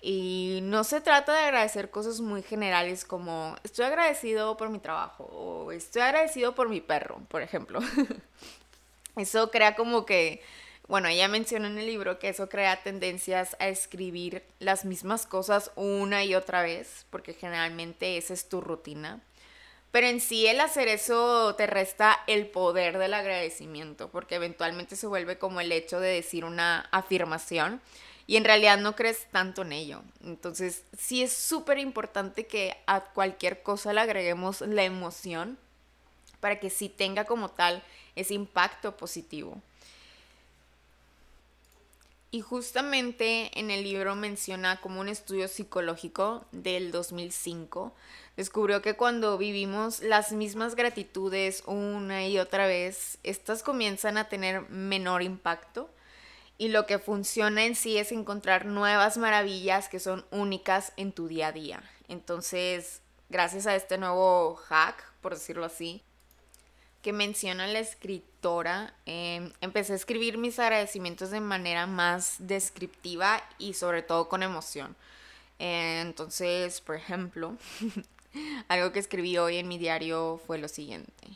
Y 0.00 0.58
no 0.64 0.82
se 0.82 1.00
trata 1.00 1.32
de 1.32 1.44
agradecer 1.44 1.90
cosas 1.90 2.20
muy 2.20 2.42
generales 2.42 3.04
como 3.04 3.54
estoy 3.62 3.84
agradecido 3.84 4.56
por 4.56 4.68
mi 4.68 4.80
trabajo 4.80 5.24
o 5.24 5.70
estoy 5.70 6.02
agradecido 6.02 6.56
por 6.56 6.68
mi 6.68 6.80
perro, 6.80 7.20
por 7.28 7.42
ejemplo. 7.42 7.78
eso 9.16 9.52
crea 9.52 9.76
como 9.76 10.04
que, 10.04 10.42
bueno, 10.88 11.08
ella 11.08 11.28
menciona 11.28 11.68
en 11.68 11.78
el 11.78 11.86
libro 11.86 12.18
que 12.18 12.30
eso 12.30 12.48
crea 12.48 12.82
tendencias 12.82 13.56
a 13.60 13.68
escribir 13.68 14.42
las 14.58 14.86
mismas 14.86 15.26
cosas 15.26 15.70
una 15.76 16.24
y 16.24 16.34
otra 16.34 16.62
vez, 16.62 17.04
porque 17.10 17.34
generalmente 17.34 18.16
esa 18.16 18.32
es 18.32 18.48
tu 18.48 18.62
rutina. 18.62 19.20
Pero 19.90 20.06
en 20.06 20.20
sí 20.20 20.46
el 20.46 20.60
hacer 20.60 20.88
eso 20.88 21.54
te 21.56 21.66
resta 21.66 22.18
el 22.26 22.46
poder 22.46 22.96
del 22.96 23.12
agradecimiento, 23.12 24.08
porque 24.08 24.36
eventualmente 24.36 24.96
se 24.96 25.06
vuelve 25.06 25.38
como 25.38 25.60
el 25.60 25.72
hecho 25.72 26.00
de 26.00 26.08
decir 26.08 26.46
una 26.46 26.88
afirmación 26.90 27.82
y 28.26 28.36
en 28.36 28.44
realidad 28.44 28.78
no 28.78 28.96
crees 28.96 29.26
tanto 29.30 29.62
en 29.62 29.72
ello. 29.72 30.02
Entonces 30.24 30.84
sí 30.96 31.22
es 31.22 31.32
súper 31.32 31.78
importante 31.78 32.46
que 32.46 32.76
a 32.86 33.00
cualquier 33.00 33.62
cosa 33.62 33.92
le 33.92 34.00
agreguemos 34.00 34.62
la 34.62 34.84
emoción 34.84 35.58
para 36.40 36.60
que 36.60 36.70
sí 36.70 36.88
tenga 36.88 37.24
como 37.24 37.50
tal 37.50 37.82
ese 38.16 38.32
impacto 38.34 38.96
positivo. 38.96 39.60
Y 42.30 42.42
justamente 42.42 43.58
en 43.58 43.70
el 43.70 43.84
libro 43.84 44.14
menciona 44.14 44.80
como 44.80 45.00
un 45.00 45.08
estudio 45.08 45.48
psicológico 45.48 46.44
del 46.52 46.92
2005 46.92 47.94
descubrió 48.38 48.82
que 48.82 48.94
cuando 48.94 49.36
vivimos 49.36 50.00
las 50.00 50.30
mismas 50.30 50.76
gratitudes 50.76 51.64
una 51.66 52.28
y 52.28 52.38
otra 52.38 52.68
vez, 52.68 53.18
estas 53.24 53.64
comienzan 53.64 54.16
a 54.16 54.28
tener 54.28 54.70
menor 54.70 55.22
impacto 55.22 55.90
y 56.56 56.68
lo 56.68 56.86
que 56.86 57.00
funciona 57.00 57.64
en 57.64 57.74
sí 57.74 57.98
es 57.98 58.12
encontrar 58.12 58.64
nuevas 58.64 59.18
maravillas 59.18 59.88
que 59.88 59.98
son 59.98 60.24
únicas 60.30 60.92
en 60.96 61.10
tu 61.10 61.26
día 61.26 61.48
a 61.48 61.52
día. 61.52 61.82
Entonces, 62.06 63.02
gracias 63.28 63.66
a 63.66 63.74
este 63.74 63.98
nuevo 63.98 64.54
hack, 64.54 65.02
por 65.20 65.34
decirlo 65.34 65.64
así, 65.64 66.04
que 67.02 67.12
menciona 67.12 67.66
la 67.66 67.78
escritora, 67.78 68.94
em, 69.06 69.52
empecé 69.60 69.92
a 69.92 69.96
escribir 69.96 70.38
mis 70.38 70.58
agradecimientos 70.58 71.30
de 71.30 71.40
manera 71.40 71.86
más 71.86 72.36
descriptiva 72.38 73.42
y 73.58 73.74
sobre 73.74 74.02
todo 74.02 74.28
con 74.28 74.42
emoción. 74.42 74.96
entonces, 75.60 76.80
por 76.80 76.94
ejemplo, 76.94 77.56
Algo 78.68 78.92
que 78.92 78.98
escribí 78.98 79.38
hoy 79.38 79.56
en 79.56 79.68
mi 79.68 79.78
diario 79.78 80.40
fue 80.46 80.58
lo 80.58 80.68
siguiente. 80.68 81.28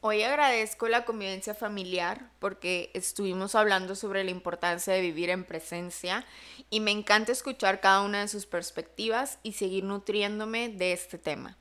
Hoy 0.00 0.22
agradezco 0.22 0.86
la 0.88 1.06
convivencia 1.06 1.54
familiar 1.54 2.28
porque 2.38 2.90
estuvimos 2.92 3.54
hablando 3.54 3.94
sobre 3.94 4.22
la 4.22 4.30
importancia 4.30 4.92
de 4.92 5.00
vivir 5.00 5.30
en 5.30 5.44
presencia 5.44 6.26
y 6.68 6.80
me 6.80 6.90
encanta 6.90 7.32
escuchar 7.32 7.80
cada 7.80 8.02
una 8.02 8.20
de 8.20 8.28
sus 8.28 8.44
perspectivas 8.44 9.38
y 9.42 9.52
seguir 9.52 9.84
nutriéndome 9.84 10.68
de 10.68 10.92
este 10.92 11.16
tema. 11.16 11.56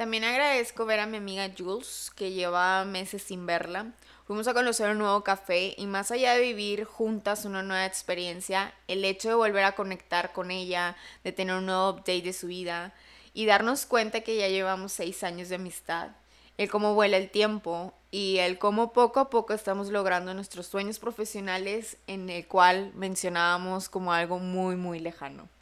También 0.00 0.24
agradezco 0.24 0.86
ver 0.86 0.98
a 0.98 1.06
mi 1.06 1.18
amiga 1.18 1.50
Jules, 1.54 2.10
que 2.16 2.32
lleva 2.32 2.86
meses 2.86 3.22
sin 3.22 3.44
verla, 3.44 3.92
Fuimos 4.26 4.48
a 4.48 4.54
conocer 4.54 4.88
un 4.88 4.96
nuevo 4.96 5.22
café 5.22 5.74
y 5.76 5.84
más 5.84 6.10
allá 6.10 6.32
de 6.32 6.40
vivir 6.40 6.84
juntas 6.84 7.44
una 7.44 7.62
nueva 7.62 7.84
experiencia, 7.84 8.72
el 8.88 9.04
hecho 9.04 9.28
de 9.28 9.34
volver 9.34 9.64
a 9.64 9.74
conectar 9.74 10.32
con 10.32 10.50
ella, 10.50 10.96
de 11.22 11.32
tener 11.32 11.54
un 11.54 11.66
nuevo 11.66 11.90
update 11.90 12.22
de 12.22 12.32
su 12.32 12.46
vida 12.46 12.94
y 13.34 13.44
darnos 13.44 13.84
cuenta 13.84 14.22
que 14.22 14.38
ya 14.38 14.48
llevamos 14.48 14.92
seis 14.92 15.22
años 15.22 15.50
de 15.50 15.56
amistad, 15.56 16.12
el 16.56 16.70
cómo 16.70 16.94
vuela 16.94 17.18
el 17.18 17.28
tiempo 17.28 17.92
y 18.10 18.38
el 18.38 18.58
cómo 18.58 18.94
poco 18.94 19.20
a 19.20 19.28
poco 19.28 19.52
estamos 19.52 19.88
logrando 19.88 20.32
nuestros 20.32 20.66
sueños 20.66 20.98
profesionales 20.98 21.98
en 22.06 22.30
el 22.30 22.46
cual 22.46 22.90
mencionábamos 22.94 23.90
como 23.90 24.14
algo 24.14 24.38
muy 24.38 24.76
muy 24.76 24.98
lejano. 24.98 25.59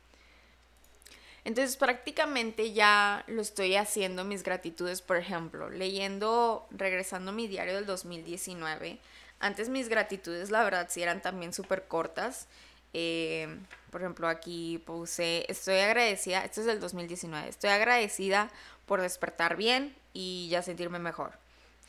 Entonces 1.48 1.78
prácticamente 1.78 2.74
ya 2.74 3.24
lo 3.26 3.40
estoy 3.40 3.74
haciendo 3.76 4.22
mis 4.22 4.42
gratitudes, 4.42 5.00
por 5.00 5.16
ejemplo, 5.16 5.70
leyendo, 5.70 6.66
regresando 6.70 7.32
mi 7.32 7.48
diario 7.48 7.74
del 7.74 7.86
2019. 7.86 8.98
Antes 9.40 9.70
mis 9.70 9.88
gratitudes, 9.88 10.50
la 10.50 10.62
verdad, 10.62 10.88
sí 10.90 11.00
eran 11.00 11.22
también 11.22 11.54
súper 11.54 11.88
cortas. 11.88 12.48
Eh, 12.92 13.48
por 13.90 14.02
ejemplo, 14.02 14.28
aquí 14.28 14.82
puse, 14.84 15.46
estoy 15.48 15.78
agradecida, 15.78 16.44
esto 16.44 16.60
es 16.60 16.66
del 16.66 16.80
2019, 16.80 17.48
estoy 17.48 17.70
agradecida 17.70 18.50
por 18.84 19.00
despertar 19.00 19.56
bien 19.56 19.96
y 20.12 20.48
ya 20.50 20.60
sentirme 20.60 20.98
mejor. 20.98 21.32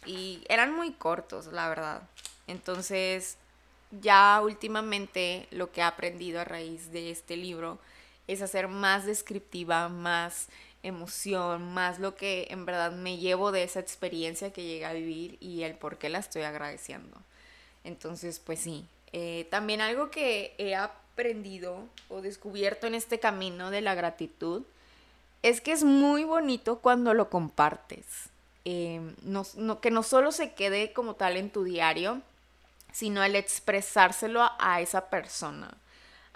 Y 0.06 0.42
eran 0.48 0.74
muy 0.74 0.94
cortos, 0.94 1.48
la 1.48 1.68
verdad. 1.68 2.04
Entonces, 2.48 3.36
ya 3.92 4.40
últimamente 4.42 5.50
lo 5.52 5.70
que 5.74 5.82
he 5.82 5.84
aprendido 5.84 6.40
a 6.40 6.46
raíz 6.46 6.94
de 6.94 7.12
este 7.12 7.36
libro 7.36 7.78
es 8.30 8.42
hacer 8.44 8.68
más 8.68 9.06
descriptiva, 9.06 9.90
más 9.90 10.48
emoción, 10.84 11.74
más 11.74 12.00
lo 12.00 12.16
que 12.16 12.48
en 12.52 12.66
verdad 12.66 12.92
me 12.92 13.18
llevo 13.18 13.52
de 13.52 13.64
esa 13.64 13.80
experiencia 13.80 14.54
que 14.54 14.64
llegué 14.64 14.86
a 14.86 14.94
vivir 14.94 15.38
y 15.42 15.64
el 15.64 15.74
por 15.74 15.98
qué 15.98 16.10
la 16.10 16.20
estoy 16.20 16.44
agradeciendo. 16.44 17.18
Entonces, 17.84 18.40
pues 18.40 18.60
sí, 18.60 18.86
eh, 19.12 19.48
también 19.50 19.82
algo 19.82 20.12
que 20.12 20.54
he 20.58 20.76
aprendido 20.76 21.86
o 22.08 22.22
descubierto 22.22 22.88
en 22.88 22.96
este 22.96 23.20
camino 23.20 23.72
de 23.72 23.82
la 23.82 23.96
gratitud 23.96 24.64
es 25.42 25.60
que 25.60 25.72
es 25.72 25.84
muy 25.84 26.24
bonito 26.24 26.80
cuando 26.80 27.14
lo 27.14 27.30
compartes. 27.30 28.30
Em, 28.64 29.16
que 29.82 29.92
no 29.92 30.04
solo 30.04 30.32
se 30.32 30.54
quede 30.54 30.94
como 30.94 31.16
tal 31.16 31.38
en 31.38 31.50
tu 31.50 31.64
diario, 31.64 32.22
sino 32.92 33.24
el 33.24 33.36
expresárselo 33.36 34.48
a 34.60 34.82
esa 34.82 35.10
persona. 35.10 35.74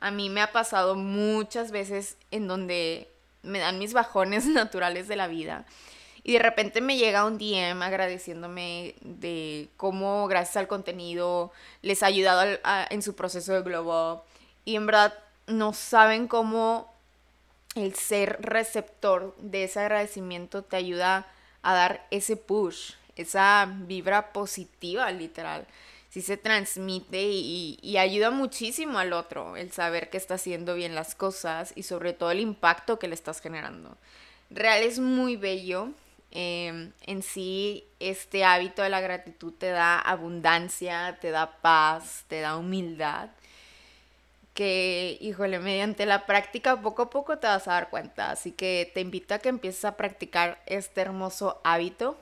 A 0.03 0.11
mí 0.11 0.29
me 0.29 0.41
ha 0.41 0.51
pasado 0.51 0.95
muchas 0.95 1.71
veces 1.71 2.17
en 2.29 2.45
donde 2.49 3.07
me 3.41 3.59
dan 3.59 3.79
mis 3.79 3.93
bajones 3.93 4.45
naturales 4.47 5.07
de 5.07 5.15
la 5.15 5.27
vida. 5.27 5.65
Y 6.23 6.33
de 6.33 6.39
repente 6.39 6.81
me 6.81 6.97
llega 6.97 7.23
un 7.23 7.37
DM 7.37 7.81
agradeciéndome 7.81 8.95
de 8.99 9.69
cómo 9.77 10.27
gracias 10.27 10.57
al 10.57 10.67
contenido 10.67 11.53
les 11.81 12.03
ha 12.03 12.07
ayudado 12.07 12.59
en 12.89 13.01
su 13.01 13.15
proceso 13.15 13.53
de 13.53 13.61
Globo. 13.61 14.25
Y 14.65 14.75
en 14.75 14.87
verdad 14.87 15.13
no 15.47 15.71
saben 15.71 16.27
cómo 16.27 16.93
el 17.75 17.95
ser 17.95 18.39
receptor 18.41 19.33
de 19.37 19.63
ese 19.63 19.79
agradecimiento 19.79 20.63
te 20.63 20.75
ayuda 20.75 21.27
a 21.61 21.73
dar 21.73 22.05
ese 22.11 22.35
push, 22.35 22.91
esa 23.15 23.73
vibra 23.73 24.33
positiva 24.33 25.09
literal 25.11 25.65
sí 26.13 26.21
se 26.21 26.37
transmite 26.37 27.23
y, 27.23 27.97
ayuda 27.97 28.29
muchísimo 28.29 28.99
al 28.99 29.13
otro 29.13 29.57
el 29.57 29.71
saber 29.71 30.11
que 30.11 30.17
está 30.17 30.35
haciendo 30.35 30.75
bien 30.75 30.93
las 30.93 31.15
cosas 31.15 31.73
y 31.75 31.81
sobre 31.83 32.13
todo 32.13 32.29
el 32.29 32.39
impacto 32.39 32.99
que 32.99 33.07
le 33.07 33.15
estás 33.15 33.41
generando. 33.41 33.97
Real 34.51 34.83
es 34.83 34.99
muy 34.99 35.37
bello. 35.37 35.89
Em, 36.29 36.91
en 37.07 37.23
sí, 37.23 37.85
este 37.99 38.43
hábito 38.43 38.83
de 38.83 38.89
la 38.89 39.01
gratitud 39.01 39.53
te 39.53 39.69
da 39.69 39.99
abundancia, 39.99 41.17
te 41.19 41.31
da 41.31 41.57
paz, 41.61 42.25
te 42.27 42.41
da 42.41 42.57
humildad. 42.57 43.29
Que, 44.53 45.17
híjole, 45.19 45.57
mediante 45.57 46.05
la 46.05 46.27
práctica 46.27 46.79
poco 46.79 47.03
a 47.03 47.09
poco 47.09 47.39
te 47.39 47.47
vas 47.47 47.67
a 47.67 47.71
dar 47.71 47.89
cuenta. 47.89 48.29
Así 48.29 48.51
que 48.51 48.91
te 48.93 49.01
invito 49.01 49.33
a 49.33 49.39
que 49.39 49.49
empieces 49.49 49.83
a 49.85 49.97
practicar 49.97 50.61
este 50.67 51.01
hermoso 51.01 51.59
hábito 51.63 52.17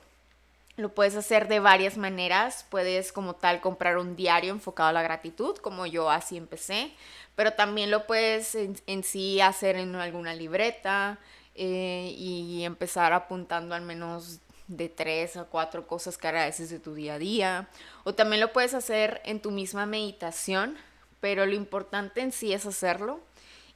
Lo 0.76 0.94
puedes 0.94 1.16
hacer 1.16 1.48
de 1.48 1.60
varias 1.60 1.96
maneras. 1.96 2.66
Puedes 2.70 3.12
como 3.12 3.34
tal 3.34 3.60
comprar 3.60 3.98
un 3.98 4.16
diario 4.16 4.52
enfocado 4.52 4.88
a 4.88 4.92
la 4.92 5.02
gratitud, 5.02 5.56
como 5.58 5.86
yo 5.86 6.10
así 6.10 6.36
empecé. 6.36 6.92
Pero 7.34 7.52
también 7.52 7.90
lo 7.90 8.06
puedes 8.06 8.54
en, 8.54 9.04
sí 9.04 9.40
hacer 9.40 9.76
en 9.76 9.94
alguna 9.94 10.34
libreta 10.34 11.18
eh, 11.54 12.14
y 12.16 12.64
empezar 12.64 13.12
apuntando 13.12 13.74
al 13.74 13.82
menos 13.82 14.40
de 14.68 14.88
tres 14.88 15.36
a 15.36 15.44
cuatro 15.44 15.86
cosas 15.86 16.16
que 16.16 16.28
agradeces 16.28 16.70
de 16.70 16.78
tu 16.78 16.94
día 16.94 17.14
a 17.14 17.18
día. 17.18 17.68
O 18.04 18.14
también 18.14 18.40
lo 18.40 18.52
puedes 18.52 18.74
hacer 18.74 19.20
en 19.24 19.40
tu 19.40 19.50
misma 19.50 19.86
meditación, 19.86 20.76
pero 21.20 21.46
lo 21.46 21.54
importante 21.54 22.20
en 22.20 22.32
sí 22.32 22.52
es 22.52 22.66
hacerlo 22.66 23.20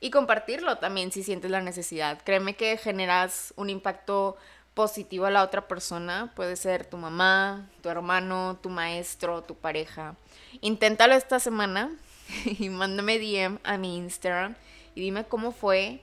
y 0.01 0.11
compartirlo 0.11 0.79
también 0.79 1.13
si 1.13 1.23
sientes 1.23 1.51
la 1.51 1.61
necesidad. 1.61 2.21
Créeme 2.25 2.57
que 2.57 2.77
generas 2.77 3.53
un 3.57 3.71
impacto 3.71 4.37
positivo 4.77 5.25
a 5.25 5.31
la 5.31 5.43
otra 5.43 5.67
persona. 5.67 6.31
Puede 6.37 6.55
ser 6.55 6.85
tu 6.85 6.99
mamá, 6.99 7.67
tu 7.81 7.89
hermano, 7.89 8.59
tu 8.63 8.69
maestro, 8.69 9.43
tu 9.43 9.55
pareja. 9.55 10.15
Inténtalo 10.61 11.15
esta 11.15 11.41
semana 11.41 11.91
y 12.45 12.69
mándame 12.69 13.19
DM 13.19 13.59
a 13.65 13.79
mi 13.79 13.97
Instagram 13.97 14.55
y 14.95 15.01
dime 15.01 15.25
cómo 15.25 15.51
fue 15.51 16.03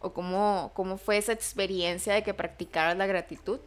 o 0.00 0.14
cómo, 0.14 0.72
cómo 0.74 0.96
fue 0.96 1.18
esa 1.18 1.32
experiencia 1.32 2.14
de 2.14 2.22
que 2.22 2.32
practicaras 2.32 2.96
la 2.96 3.06
gratitud 3.06 3.60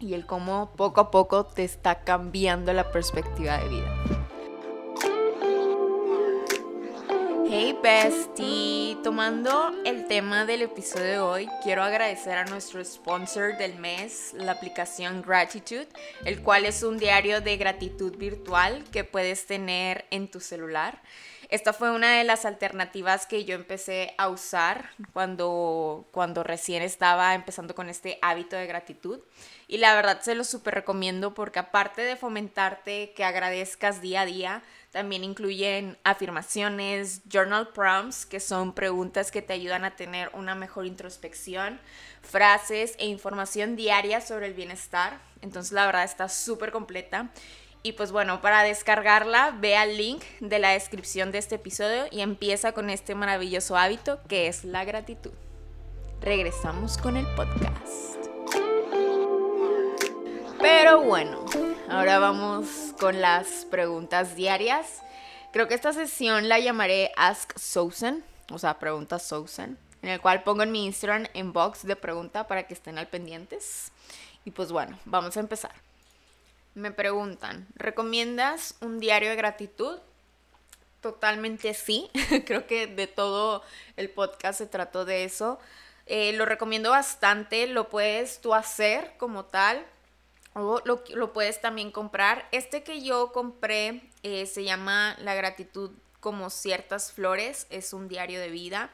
y 0.00 0.14
el 0.14 0.26
cómo 0.26 0.72
poco 0.76 1.00
a 1.00 1.10
poco 1.12 1.46
te 1.46 1.62
está 1.62 2.02
cambiando 2.02 2.72
la 2.72 2.90
perspectiva 2.90 3.58
de 3.58 3.68
vida. 3.68 4.27
Hey 7.50 7.74
bestie, 7.82 8.98
tomando 9.02 9.72
el 9.86 10.06
tema 10.06 10.44
del 10.44 10.60
episodio 10.60 11.06
de 11.06 11.18
hoy, 11.18 11.48
quiero 11.62 11.82
agradecer 11.82 12.36
a 12.36 12.44
nuestro 12.44 12.84
sponsor 12.84 13.56
del 13.56 13.76
mes, 13.76 14.34
la 14.34 14.52
aplicación 14.52 15.22
Gratitude, 15.22 15.88
el 16.26 16.42
cual 16.42 16.66
es 16.66 16.82
un 16.82 16.98
diario 16.98 17.40
de 17.40 17.56
gratitud 17.56 18.14
virtual 18.18 18.84
que 18.92 19.02
puedes 19.02 19.46
tener 19.46 20.04
en 20.10 20.30
tu 20.30 20.40
celular. 20.40 21.00
Esta 21.48 21.72
fue 21.72 21.90
una 21.90 22.18
de 22.18 22.24
las 22.24 22.44
alternativas 22.44 23.24
que 23.24 23.46
yo 23.46 23.54
empecé 23.54 24.14
a 24.18 24.28
usar 24.28 24.90
cuando, 25.14 26.06
cuando 26.12 26.42
recién 26.42 26.82
estaba 26.82 27.34
empezando 27.34 27.74
con 27.74 27.88
este 27.88 28.18
hábito 28.20 28.56
de 28.56 28.66
gratitud. 28.66 29.20
Y 29.66 29.78
la 29.78 29.94
verdad 29.94 30.20
se 30.20 30.34
lo 30.34 30.44
súper 30.44 30.74
recomiendo 30.74 31.32
porque 31.32 31.58
aparte 31.58 32.02
de 32.02 32.16
fomentarte 32.16 33.14
que 33.16 33.24
agradezcas 33.24 34.02
día 34.02 34.22
a 34.22 34.26
día, 34.26 34.62
también 34.90 35.22
incluyen 35.22 35.98
afirmaciones, 36.02 37.22
journal 37.28 37.68
prompts, 37.68 38.24
que 38.24 38.40
son 38.40 38.72
preguntas 38.72 39.30
que 39.30 39.42
te 39.42 39.52
ayudan 39.52 39.84
a 39.84 39.96
tener 39.96 40.30
una 40.32 40.54
mejor 40.54 40.86
introspección, 40.86 41.78
frases 42.22 42.94
e 42.98 43.06
información 43.06 43.76
diaria 43.76 44.20
sobre 44.20 44.46
el 44.46 44.54
bienestar. 44.54 45.18
Entonces 45.42 45.72
la 45.72 45.86
verdad 45.86 46.04
está 46.04 46.28
súper 46.28 46.72
completa. 46.72 47.30
Y 47.82 47.92
pues 47.92 48.12
bueno, 48.12 48.40
para 48.40 48.62
descargarla, 48.62 49.56
ve 49.60 49.76
al 49.76 49.96
link 49.96 50.22
de 50.40 50.58
la 50.58 50.70
descripción 50.70 51.32
de 51.32 51.38
este 51.38 51.56
episodio 51.56 52.06
y 52.10 52.22
empieza 52.22 52.72
con 52.72 52.90
este 52.90 53.14
maravilloso 53.14 53.76
hábito 53.76 54.20
que 54.26 54.48
es 54.48 54.64
la 54.64 54.84
gratitud. 54.84 55.32
Regresamos 56.20 56.98
con 56.98 57.16
el 57.16 57.26
podcast. 57.36 58.17
Pero 60.60 61.02
bueno, 61.02 61.44
ahora 61.88 62.18
vamos 62.18 62.94
con 62.98 63.20
las 63.20 63.64
preguntas 63.70 64.34
diarias. 64.34 65.02
Creo 65.52 65.68
que 65.68 65.74
esta 65.74 65.92
sesión 65.92 66.48
la 66.48 66.58
llamaré 66.58 67.12
Ask 67.16 67.56
Susan, 67.56 68.24
o 68.50 68.58
sea, 68.58 68.78
preguntas 68.78 69.26
Susan, 69.26 69.78
en 70.02 70.08
el 70.08 70.20
cual 70.20 70.42
pongo 70.42 70.62
en 70.62 70.72
mi 70.72 70.84
Instagram 70.84 71.26
en 71.34 71.52
box 71.52 71.86
de 71.86 71.96
pregunta 71.96 72.48
para 72.48 72.66
que 72.66 72.74
estén 72.74 72.98
al 72.98 73.06
pendientes. 73.06 73.92
Y 74.44 74.50
pues 74.50 74.72
bueno, 74.72 74.98
vamos 75.04 75.36
a 75.36 75.40
empezar. 75.40 75.72
Me 76.74 76.90
preguntan, 76.90 77.66
¿recomiendas 77.74 78.76
un 78.80 78.98
diario 78.98 79.30
de 79.30 79.36
gratitud? 79.36 79.98
Totalmente 81.00 81.74
sí. 81.74 82.10
Creo 82.46 82.66
que 82.66 82.86
de 82.86 83.06
todo 83.06 83.62
el 83.96 84.10
podcast 84.10 84.58
se 84.58 84.66
trató 84.66 85.04
de 85.04 85.24
eso. 85.24 85.60
Eh, 86.06 86.32
lo 86.32 86.46
recomiendo 86.46 86.90
bastante. 86.90 87.66
Lo 87.66 87.88
puedes 87.88 88.40
tú 88.40 88.54
hacer 88.54 89.14
como 89.18 89.44
tal. 89.44 89.84
O 90.58 90.82
lo, 90.84 91.32
puedes 91.32 91.60
también 91.60 91.90
comprar. 91.92 92.48
Este 92.50 92.82
que 92.82 93.02
yo 93.02 93.32
compré 93.32 94.02
eh, 94.22 94.46
se 94.46 94.64
llama 94.64 95.16
La 95.20 95.34
gratitud 95.34 95.92
como 96.20 96.50
ciertas 96.50 97.12
flores. 97.12 97.66
Es 97.70 97.92
un 97.92 98.08
diario 98.08 98.40
de 98.40 98.50
vida. 98.50 98.90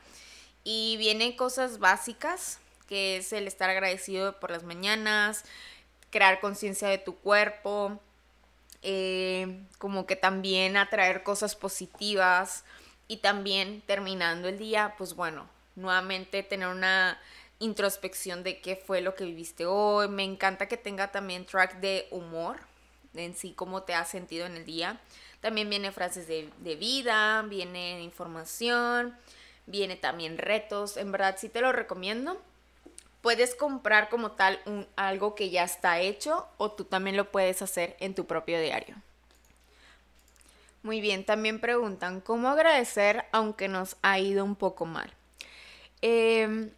Y 0.62 0.96
viene 0.98 1.36
cosas 1.36 1.78
básicas, 1.78 2.58
que 2.86 3.16
es 3.16 3.32
el 3.32 3.46
estar 3.46 3.70
agradecido 3.70 4.38
por 4.40 4.50
las 4.50 4.62
mañanas, 4.62 5.44
crear 6.10 6.40
conciencia 6.40 6.88
de 6.88 6.98
tu 6.98 7.16
cuerpo, 7.16 8.00
eh, 8.82 9.62
como 9.78 10.06
que 10.06 10.16
también 10.16 10.76
atraer 10.76 11.22
cosas 11.22 11.56
positivas 11.56 12.64
y 13.08 13.18
también 13.18 13.82
terminando 13.86 14.48
el 14.48 14.58
día, 14.58 14.94
pues 14.96 15.14
bueno, 15.14 15.48
nuevamente 15.76 16.42
tener 16.42 16.68
una 16.68 17.18
introspección 17.58 18.42
de 18.42 18.60
qué 18.60 18.76
fue 18.76 19.00
lo 19.00 19.14
que 19.14 19.24
viviste 19.24 19.66
hoy. 19.66 20.08
Me 20.08 20.24
encanta 20.24 20.68
que 20.68 20.76
tenga 20.76 21.12
también 21.12 21.46
track 21.46 21.80
de 21.80 22.08
humor 22.10 22.58
en 23.14 23.34
sí, 23.34 23.52
cómo 23.52 23.82
te 23.82 23.94
has 23.94 24.08
sentido 24.08 24.46
en 24.46 24.56
el 24.56 24.64
día. 24.64 25.00
También 25.40 25.70
viene 25.70 25.92
frases 25.92 26.26
de, 26.26 26.50
de 26.58 26.76
vida, 26.76 27.42
viene 27.42 28.02
información, 28.02 29.16
viene 29.66 29.96
también 29.96 30.38
retos. 30.38 30.96
En 30.96 31.12
verdad 31.12 31.36
sí 31.38 31.48
te 31.48 31.60
lo 31.60 31.72
recomiendo 31.72 32.40
puedes 33.24 33.54
comprar 33.54 34.10
como 34.10 34.32
tal 34.32 34.60
un, 34.66 34.86
algo 34.96 35.34
que 35.34 35.48
ya 35.48 35.64
está 35.64 35.98
hecho 35.98 36.46
o 36.58 36.70
tú 36.72 36.84
también 36.84 37.16
lo 37.16 37.32
puedes 37.32 37.62
hacer 37.62 37.96
en 37.98 38.14
tu 38.14 38.26
propio 38.26 38.60
diario. 38.60 38.96
Muy 40.82 41.00
bien, 41.00 41.24
también 41.24 41.58
preguntan, 41.58 42.20
¿cómo 42.20 42.50
agradecer 42.50 43.24
aunque 43.32 43.66
nos 43.66 43.96
ha 44.02 44.18
ido 44.18 44.44
un 44.44 44.56
poco 44.56 44.84
mal? 44.84 45.10
Em, 46.02 46.70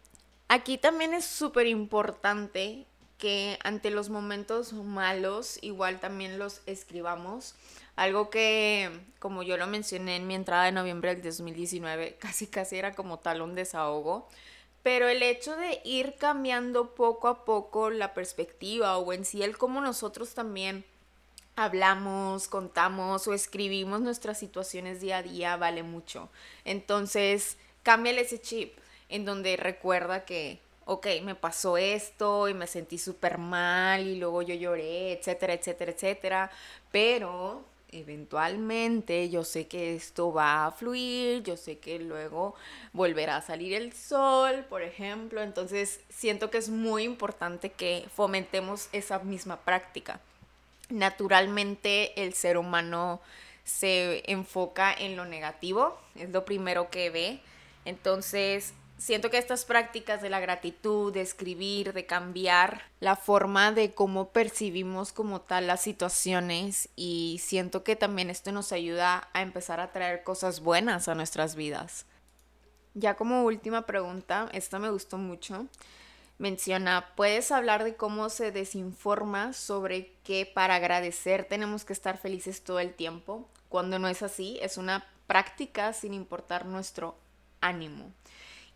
aquí 0.47 0.77
también 0.77 1.13
es 1.13 1.25
súper 1.25 1.67
importante 1.67 2.85
que 3.17 3.57
ante 3.63 3.89
los 3.89 4.09
momentos 4.09 4.73
malos 4.73 5.57
igual 5.61 5.99
también 5.99 6.39
los 6.39 6.61
escribamos. 6.65 7.55
Algo 7.95 8.29
que, 8.29 8.91
como 9.19 9.41
yo 9.41 9.57
lo 9.57 9.65
mencioné 9.65 10.17
en 10.17 10.27
mi 10.27 10.35
entrada 10.35 10.65
de 10.65 10.71
noviembre 10.71 11.15
del 11.15 11.23
2019, 11.23 12.17
casi 12.19 12.47
casi 12.47 12.77
era 12.77 12.93
como 12.93 13.19
tal 13.19 13.41
un 13.41 13.55
desahogo 13.55 14.27
pero 14.87 15.09
el 15.09 15.21
hecho 15.21 15.57
de 15.57 15.81
ir 15.83 16.15
cambiando 16.17 16.95
poco 16.95 17.27
a 17.27 17.43
poco 17.43 17.89
la 17.89 18.13
perspectiva 18.13 18.97
o 18.97 19.11
en 19.11 19.25
sí 19.25 19.43
el 19.43 19.57
cómo 19.57 19.81
nosotros 19.81 20.33
también 20.33 20.85
hablamos, 21.57 22.47
contamos 22.47 23.27
o 23.27 23.33
escribimos 23.33 23.99
nuestras 23.99 24.39
situaciones 24.39 25.01
día 25.01 25.17
a 25.17 25.23
día 25.23 25.57
vale 25.57 25.83
mucho. 25.83 26.29
Entonces, 26.63 27.57
cámbiale 27.83 28.21
ese 28.21 28.39
chip 28.39 28.77
en 29.09 29.25
donde 29.25 29.57
recuerda 29.57 30.25
que, 30.25 30.59
ok, 30.85 31.07
me 31.23 31.35
pasó 31.35 31.77
esto 31.77 32.49
y 32.49 32.53
me 32.53 32.67
sentí 32.67 32.97
súper 32.97 33.37
mal 33.37 34.05
y 34.07 34.15
luego 34.15 34.41
yo 34.41 34.55
lloré, 34.55 35.13
etcétera, 35.13 35.53
etcétera, 35.53 35.91
etcétera, 35.91 36.51
pero 36.91 37.63
eventualmente 37.91 39.29
yo 39.29 39.43
sé 39.43 39.67
que 39.67 39.95
esto 39.95 40.33
va 40.33 40.65
a 40.65 40.71
fluir, 40.71 41.43
yo 41.43 41.55
sé 41.55 41.77
que 41.79 41.99
luego 41.99 42.55
volverá 42.93 43.37
a 43.37 43.41
salir 43.41 43.73
el 43.73 43.93
sol, 43.93 44.65
por 44.69 44.81
ejemplo, 44.81 45.41
entonces 45.41 46.01
siento 46.09 46.49
que 46.49 46.57
es 46.57 46.69
muy 46.69 47.03
importante 47.03 47.71
que 47.71 48.05
fomentemos 48.13 48.89
esa 48.91 49.19
misma 49.19 49.57
práctica. 49.61 50.19
Naturalmente 50.89 52.21
el 52.21 52.33
ser 52.33 52.57
humano 52.57 53.21
se 53.63 54.23
enfoca 54.31 54.93
en 54.93 55.15
lo 55.15 55.25
negativo, 55.25 55.97
es 56.15 56.29
lo 56.29 56.45
primero 56.45 56.89
que 56.89 57.09
ve, 57.09 57.39
entonces 57.85 58.73
siento 58.97 59.29
que 59.29 59.37
estas 59.37 59.65
prácticas 59.65 60.21
de 60.21 60.29
la 60.29 60.39
gratitud, 60.39 61.13
de 61.13 61.21
escribir, 61.21 61.93
de 61.93 62.05
cambiar 62.05 62.81
la 62.99 63.15
forma 63.15 63.71
de 63.71 63.93
cómo 63.93 64.29
percibimos 64.29 65.11
como 65.13 65.41
tal 65.41 65.67
las 65.67 65.81
situaciones 65.81 66.89
y 66.95 67.39
siento 67.43 67.83
que 67.83 67.95
también 67.95 68.29
esto 68.29 68.51
nos 68.51 68.71
ayuda 68.71 69.29
a 69.33 69.41
empezar 69.41 69.79
a 69.79 69.91
traer 69.91 70.23
cosas 70.23 70.61
buenas 70.61 71.07
a 71.07 71.15
nuestras 71.15 71.55
vidas. 71.55 72.05
Ya 72.93 73.15
como 73.15 73.43
última 73.43 73.85
pregunta, 73.85 74.49
esta 74.53 74.79
me 74.79 74.89
gustó 74.89 75.17
mucho. 75.17 75.67
Menciona, 76.39 77.13
¿puedes 77.15 77.51
hablar 77.51 77.83
de 77.83 77.95
cómo 77.95 78.29
se 78.29 78.51
desinforma 78.51 79.53
sobre 79.53 80.13
que 80.23 80.45
para 80.51 80.75
agradecer 80.75 81.45
tenemos 81.45 81.85
que 81.85 81.93
estar 81.93 82.17
felices 82.17 82.63
todo 82.63 82.79
el 82.79 82.93
tiempo? 82.93 83.47
Cuando 83.69 83.99
no 83.99 84.07
es 84.07 84.23
así, 84.23 84.57
es 84.61 84.77
una 84.77 85.05
práctica 85.27 85.93
sin 85.93 86.13
importar 86.13 86.65
nuestro 86.65 87.15
ánimo. 87.61 88.11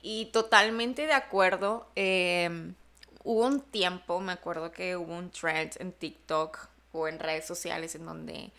Y 0.02 0.26
totalmente 0.28 1.06
de 1.06 1.14
acuerdo. 1.14 1.88
Em, 1.96 2.76
hubo 3.24 3.46
un 3.46 3.62
tiempo, 3.62 4.20
me 4.20 4.34
acuerdo 4.34 4.72
que 4.72 4.98
hubo 4.98 5.14
un 5.14 5.30
trend 5.32 5.74
en 5.80 5.92
TikTok 5.92 6.68
o 6.92 7.08
en 7.08 7.20
redes 7.20 7.46
sociales 7.46 7.96
en 7.96 8.06
donde 8.06 8.52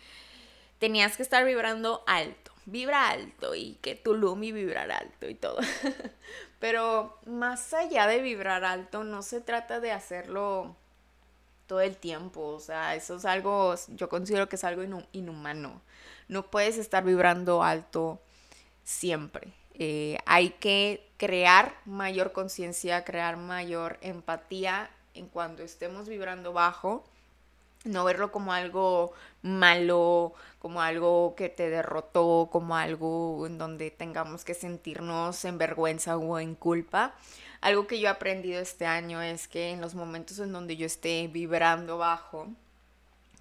tenías 0.79 1.17
que 1.17 1.23
estar 1.23 1.45
vibrando 1.45 2.03
alto. 2.07 2.51
Vibra 2.65 3.09
alto 3.09 3.55
y 3.55 3.75
que 3.81 3.95
tu 3.95 4.13
Lumi 4.13 4.51
vibrar 4.51 4.89
alto 4.91 5.27
y 5.27 5.35
todo. 5.35 5.59
Pero 6.59 7.17
más 7.25 7.73
allá 7.73 8.07
de 8.07 8.21
vibrar 8.21 8.63
alto, 8.63 9.03
no 9.03 9.21
se 9.21 9.41
trata 9.41 9.81
de 9.81 9.91
hacerlo 9.91 10.77
todo 11.67 11.81
el 11.81 11.97
tiempo. 11.97 12.41
O 12.41 12.59
sea, 12.59 12.95
eso 12.95 13.17
es 13.17 13.25
algo, 13.25 13.75
yo 13.89 14.07
considero 14.07 14.47
que 14.47 14.55
es 14.55 14.63
algo 14.63 14.83
inhumano. 15.11 15.81
No 16.29 16.49
puedes 16.49 16.77
estar 16.77 17.03
vibrando 17.03 17.63
alto 17.63 18.21
siempre. 18.83 19.53
Eh, 19.75 20.17
hay 20.25 20.51
que 20.51 21.07
crear 21.17 21.75
mayor 21.85 22.31
conciencia, 22.31 23.03
crear 23.03 23.37
mayor 23.37 23.97
empatía 24.01 24.89
en 25.13 25.27
cuando 25.27 25.63
estemos 25.63 26.07
vibrando 26.07 26.53
bajo 26.53 27.03
no 27.83 28.03
verlo 28.05 28.31
como 28.31 28.53
algo 28.53 29.13
malo, 29.41 30.33
como 30.59 30.81
algo 30.81 31.35
que 31.35 31.49
te 31.49 31.69
derrotó, 31.69 32.49
como 32.51 32.75
algo 32.75 33.45
en 33.45 33.57
donde 33.57 33.91
tengamos 33.91 34.45
que 34.45 34.53
sentirnos 34.53 35.43
en 35.45 35.57
vergüenza 35.57 36.17
o 36.17 36.39
en 36.39 36.55
culpa. 36.55 37.13
Algo 37.61 37.87
que 37.87 37.99
yo 37.99 38.07
he 38.07 38.11
aprendido 38.11 38.61
este 38.61 38.85
año 38.85 39.21
es 39.21 39.47
que 39.47 39.71
en 39.71 39.81
los 39.81 39.95
momentos 39.95 40.39
en 40.39 40.51
donde 40.51 40.77
yo 40.77 40.85
esté 40.85 41.27
vibrando 41.27 41.97
bajo, 41.97 42.47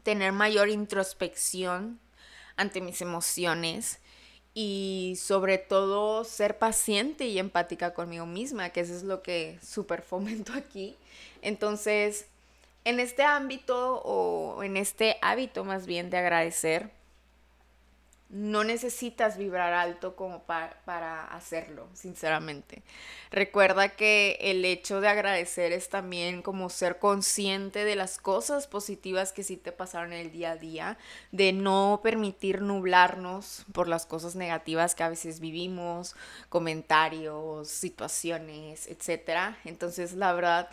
tener 0.03 0.33
mayor 0.33 0.69
introspección 0.69 2.01
ante 2.57 2.81
mis 2.81 3.01
emociones 3.01 4.01
y 4.55 5.15
sobre 5.19 5.59
todo 5.59 6.25
ser 6.25 6.59
paciente 6.59 7.27
y 7.27 7.39
empática 7.39 7.95
conmigo 7.95 8.27
misma, 8.27 8.71
que 8.71 8.81
eso 8.81 8.95
es 8.95 9.03
lo 9.03 9.23
que 9.23 9.59
súper 9.63 10.03
fomento 10.03 10.53
aquí. 10.57 10.97
Entonces, 11.41 12.27
en 12.85 13.01
este 13.01 13.23
ámbito 13.23 14.03
o 14.05 14.63
en 14.63 14.77
este 14.77 15.17
hábito 15.23 15.65
más 15.65 15.87
bien 15.87 16.11
de 16.11 16.19
agradecer, 16.19 16.91
no 18.33 18.65
necesitas 18.65 19.37
vibrar 19.37 19.75
alto 19.75 20.17
como 20.17 20.45
para 20.45 21.25
hacerlo, 21.27 21.87
sinceramente. 21.93 22.83
Recuerda 23.31 23.91
que 23.91 24.39
el 24.41 24.65
hecho 24.65 25.03
de 25.03 25.09
agradecer 25.09 25.71
es 25.73 25.91
también 25.91 26.41
como 26.41 26.71
ser 26.71 26.99
consciente 26.99 27.85
de 27.85 27.95
las 27.95 28.17
cosas 28.17 28.67
positivas 28.67 29.35
que 29.35 29.43
sí 29.43 29.59
te 29.59 29.71
pasaron 29.71 30.15
en 30.15 30.21
el 30.21 30.33
día 30.33 30.53
a 30.53 30.57
día, 30.57 30.99
de 31.31 31.53
no 31.53 32.01
permitir 32.03 32.63
nublarnos 32.63 33.67
por 33.73 33.87
las 33.87 34.07
cosas 34.07 34.35
negativas 34.35 34.95
que 34.95 35.03
a 35.03 35.11
veces 35.11 35.39
vivimos, 35.39 36.17
comentarios, 36.49 37.69
situaciones, 37.69 38.87
etc. 38.87 39.57
Entonces, 39.67 40.15
la 40.15 40.33
verdad, 40.33 40.71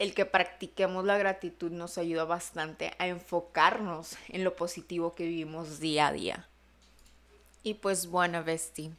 el 0.00 0.12
que 0.12 0.24
practiquemos 0.24 1.04
la 1.04 1.18
gratitud 1.18 1.70
nos 1.70 1.98
ayuda 1.98 2.24
bastante 2.24 2.94
a 2.98 3.06
enfocarnos 3.06 4.16
en 4.28 4.42
lo 4.42 4.56
positivo 4.56 5.14
que 5.14 5.24
vivimos 5.24 5.78
día 5.78 6.08
a 6.08 6.12
día. 6.12 6.48
Y 7.66 7.74
pues 7.74 8.06
bueno, 8.06 8.44
Besti, 8.44 8.92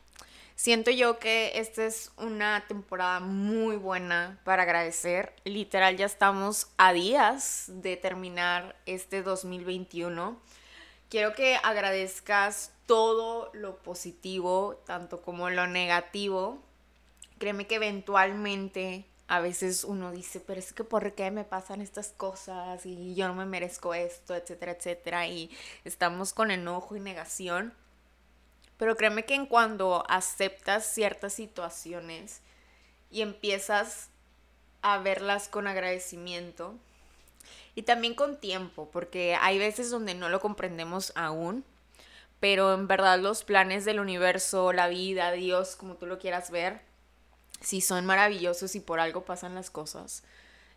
siento 0.58 0.92
yo 0.92 1.20
que 1.20 1.58
esta 1.58 1.86
es 1.86 2.12
una 2.18 2.66
temporada 2.68 3.22
muy 3.22 3.78
buena 3.78 4.42
para 4.44 4.64
agradecer. 4.64 5.34
Literal, 5.46 5.96
ya 5.96 6.06
estamos 6.06 6.68
a 6.76 6.92
días 6.92 7.68
de 7.70 7.96
terminar 7.96 8.76
este 8.86 9.24
2021. 9.24 10.38
Quiero 11.10 11.34
que 11.34 11.56
agradezcas 11.64 12.74
todo 12.88 13.52
lo 13.54 13.78
positivo, 13.78 14.84
tanto 14.86 15.22
como 15.22 15.50
lo 15.50 15.66
negativo. 15.68 16.62
Créeme 17.38 17.68
que 17.68 17.76
eventualmente 17.76 19.06
a 19.30 19.40
veces 19.40 19.86
uno 19.86 20.12
dice, 20.12 20.42
pero 20.42 20.60
es 20.60 20.74
que 20.74 20.84
¿por 20.84 21.14
qué 21.14 21.32
me 21.32 21.46
pasan 21.46 21.80
estas 21.80 22.10
cosas? 22.10 22.86
Y 22.86 23.16
yo 23.16 23.30
no 23.30 23.34
me 23.34 23.46
merezco 23.46 23.94
esto, 23.94 24.36
etcétera, 24.36 24.74
etcétera. 24.74 25.26
Y 25.26 25.50
estamos 25.86 26.34
con 26.34 26.52
enojo 26.52 26.98
y 26.98 27.00
negación. 27.00 27.74
Pero 28.78 28.96
créeme 28.96 29.26
que 29.26 29.36
en 29.36 29.46
cuando 29.46 30.04
aceptas 30.10 30.86
ciertas 30.86 31.34
situaciones 31.34 32.42
y 33.10 33.22
empiezas 33.22 34.10
a 34.82 35.00
verlas 35.00 35.48
con 35.50 35.68
agradecimiento 35.68 36.76
y 37.76 37.84
también 37.84 38.16
con 38.16 38.38
tiempo, 38.38 38.90
porque 38.92 39.36
hay 39.36 39.58
veces 39.60 39.90
donde 39.90 40.16
no 40.16 40.30
lo 40.30 40.40
comprendemos 40.40 41.12
aún, 41.16 41.64
pero 42.40 42.74
en 42.74 42.88
verdad 42.88 43.20
los 43.20 43.44
planes 43.44 43.86
del 43.86 44.00
universo, 44.00 44.74
la 44.74 44.88
vida, 44.88 45.32
Dios, 45.32 45.76
como 45.76 45.96
tú 45.96 46.06
lo 46.06 46.20
quieras 46.20 46.52
ver, 46.52 46.82
si 47.62 47.82
son 47.82 48.06
maravillosos 48.06 48.76
y 48.76 48.80
por 48.80 49.00
algo 49.00 49.26
pasan 49.26 49.56
las 49.56 49.70
cosas, 49.72 50.24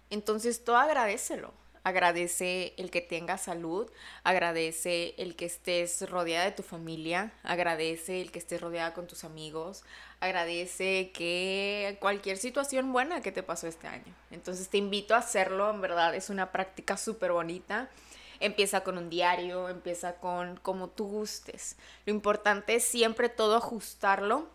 entonces 0.08 0.64
tú 0.64 0.74
agradecelo. 0.74 1.52
Agradece 1.82 2.74
el 2.76 2.90
que 2.90 3.00
tengas 3.00 3.42
salud, 3.42 3.90
agradece 4.22 5.14
el 5.16 5.34
que 5.34 5.46
estés 5.46 6.08
rodeada 6.10 6.44
de 6.44 6.52
tu 6.52 6.62
familia, 6.62 7.32
agradece 7.42 8.20
el 8.20 8.30
que 8.30 8.38
estés 8.38 8.60
rodeada 8.60 8.92
con 8.92 9.06
tus 9.06 9.24
amigos, 9.24 9.82
agradece 10.20 11.10
que 11.12 11.96
cualquier 12.00 12.36
situación 12.36 12.92
buena 12.92 13.22
que 13.22 13.32
te 13.32 13.42
pasó 13.42 13.66
este 13.66 13.86
año. 13.86 14.14
Entonces 14.30 14.68
te 14.68 14.76
invito 14.76 15.14
a 15.14 15.18
hacerlo, 15.18 15.70
en 15.70 15.80
verdad 15.80 16.14
es 16.14 16.28
una 16.28 16.52
práctica 16.52 16.98
súper 16.98 17.32
bonita. 17.32 17.88
Empieza 18.40 18.82
con 18.82 18.98
un 18.98 19.10
diario, 19.10 19.68
empieza 19.68 20.16
con 20.16 20.56
como 20.56 20.88
tú 20.88 21.06
gustes. 21.06 21.76
Lo 22.04 22.12
importante 22.12 22.74
es 22.74 22.84
siempre 22.84 23.28
todo 23.28 23.56
ajustarlo 23.56 24.48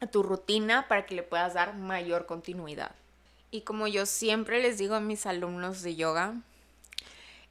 a 0.00 0.06
tu 0.06 0.22
rutina 0.22 0.88
para 0.88 1.06
que 1.06 1.14
le 1.14 1.22
puedas 1.22 1.54
dar 1.54 1.74
mayor 1.74 2.26
continuidad. 2.26 2.92
Y 3.50 3.62
como 3.62 3.86
yo 3.86 4.06
siempre 4.06 4.60
les 4.60 4.78
digo 4.78 4.94
a 4.96 5.00
mis 5.00 5.26
alumnos 5.26 5.82
de 5.82 5.96
yoga, 5.96 6.34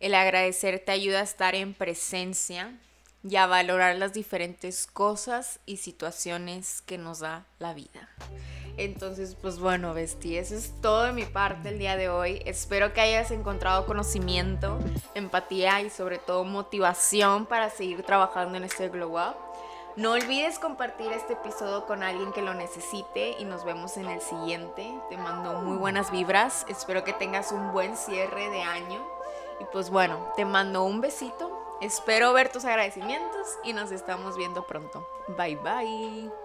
el 0.06 0.14
agradecer 0.14 0.78
te 0.86 0.92
ayuda 0.92 1.22
a 1.22 1.24
estar 1.24 1.56
en 1.56 1.74
presencia 1.74 2.72
y 3.28 3.38
a 3.38 3.48
valorar 3.48 3.96
las 3.96 4.14
diferentes 4.14 4.86
cosas 4.86 5.60
y 5.66 5.78
situaciones 5.78 6.84
que 6.84 7.00
nos 7.00 7.22
da 7.22 7.48
la 7.58 7.74
vida. 7.74 8.08
Entonces, 8.78 9.36
pues 9.42 9.58
bueno, 9.58 9.96
Besti, 9.96 10.38
eso 10.38 10.54
es 10.54 10.80
todo 10.80 11.06
de 11.06 11.12
mi 11.12 11.26
parte 11.26 11.70
el 11.70 11.80
día 11.80 11.98
de 11.98 12.10
hoy. 12.10 12.40
Espero 12.46 12.94
que 12.94 13.02
hayas 13.02 13.32
encontrado 13.32 13.88
conocimiento, 13.88 14.78
empatía 15.16 15.82
y 15.82 15.90
sobre 15.90 16.20
todo 16.20 16.44
motivación 16.44 17.48
para 17.48 17.72
seguir 17.72 18.04
trabajando 18.04 18.58
en 18.58 18.66
este 18.66 18.90
glow 18.90 19.18
up. 19.18 19.36
No 19.96 20.12
olvides 20.12 20.60
compartir 20.60 21.12
este 21.14 21.34
episodio 21.34 21.88
con 21.88 22.04
alguien 22.04 22.32
que 22.32 22.44
lo 22.44 22.54
necesite 22.54 23.38
y 23.40 23.46
nos 23.46 23.66
vemos 23.66 23.98
en 23.98 24.06
el 24.06 24.22
siguiente. 24.22 24.88
Te 25.10 25.18
mando 25.18 25.62
muy 25.62 25.78
buenas 25.78 26.12
vibras. 26.12 26.64
Espero 26.70 27.04
que 27.04 27.14
tengas 27.14 27.52
un 27.52 27.72
buen 27.72 27.98
cierre 27.98 28.52
de 28.52 28.62
año. 28.62 29.15
Y 29.60 29.66
pues 29.66 29.90
bueno, 29.90 30.32
te 30.36 30.46
mando 30.46 30.84
un 30.84 31.02
besito. 31.02 31.78
Espero 31.82 32.34
ver 32.34 32.52
tus 32.52 32.66
agradecimientos 32.66 33.58
y 33.64 33.74
nos 33.74 33.92
estamos 33.92 34.38
viendo 34.38 34.66
pronto. 34.66 35.08
Bye 35.38 35.58
bye. 35.58 36.45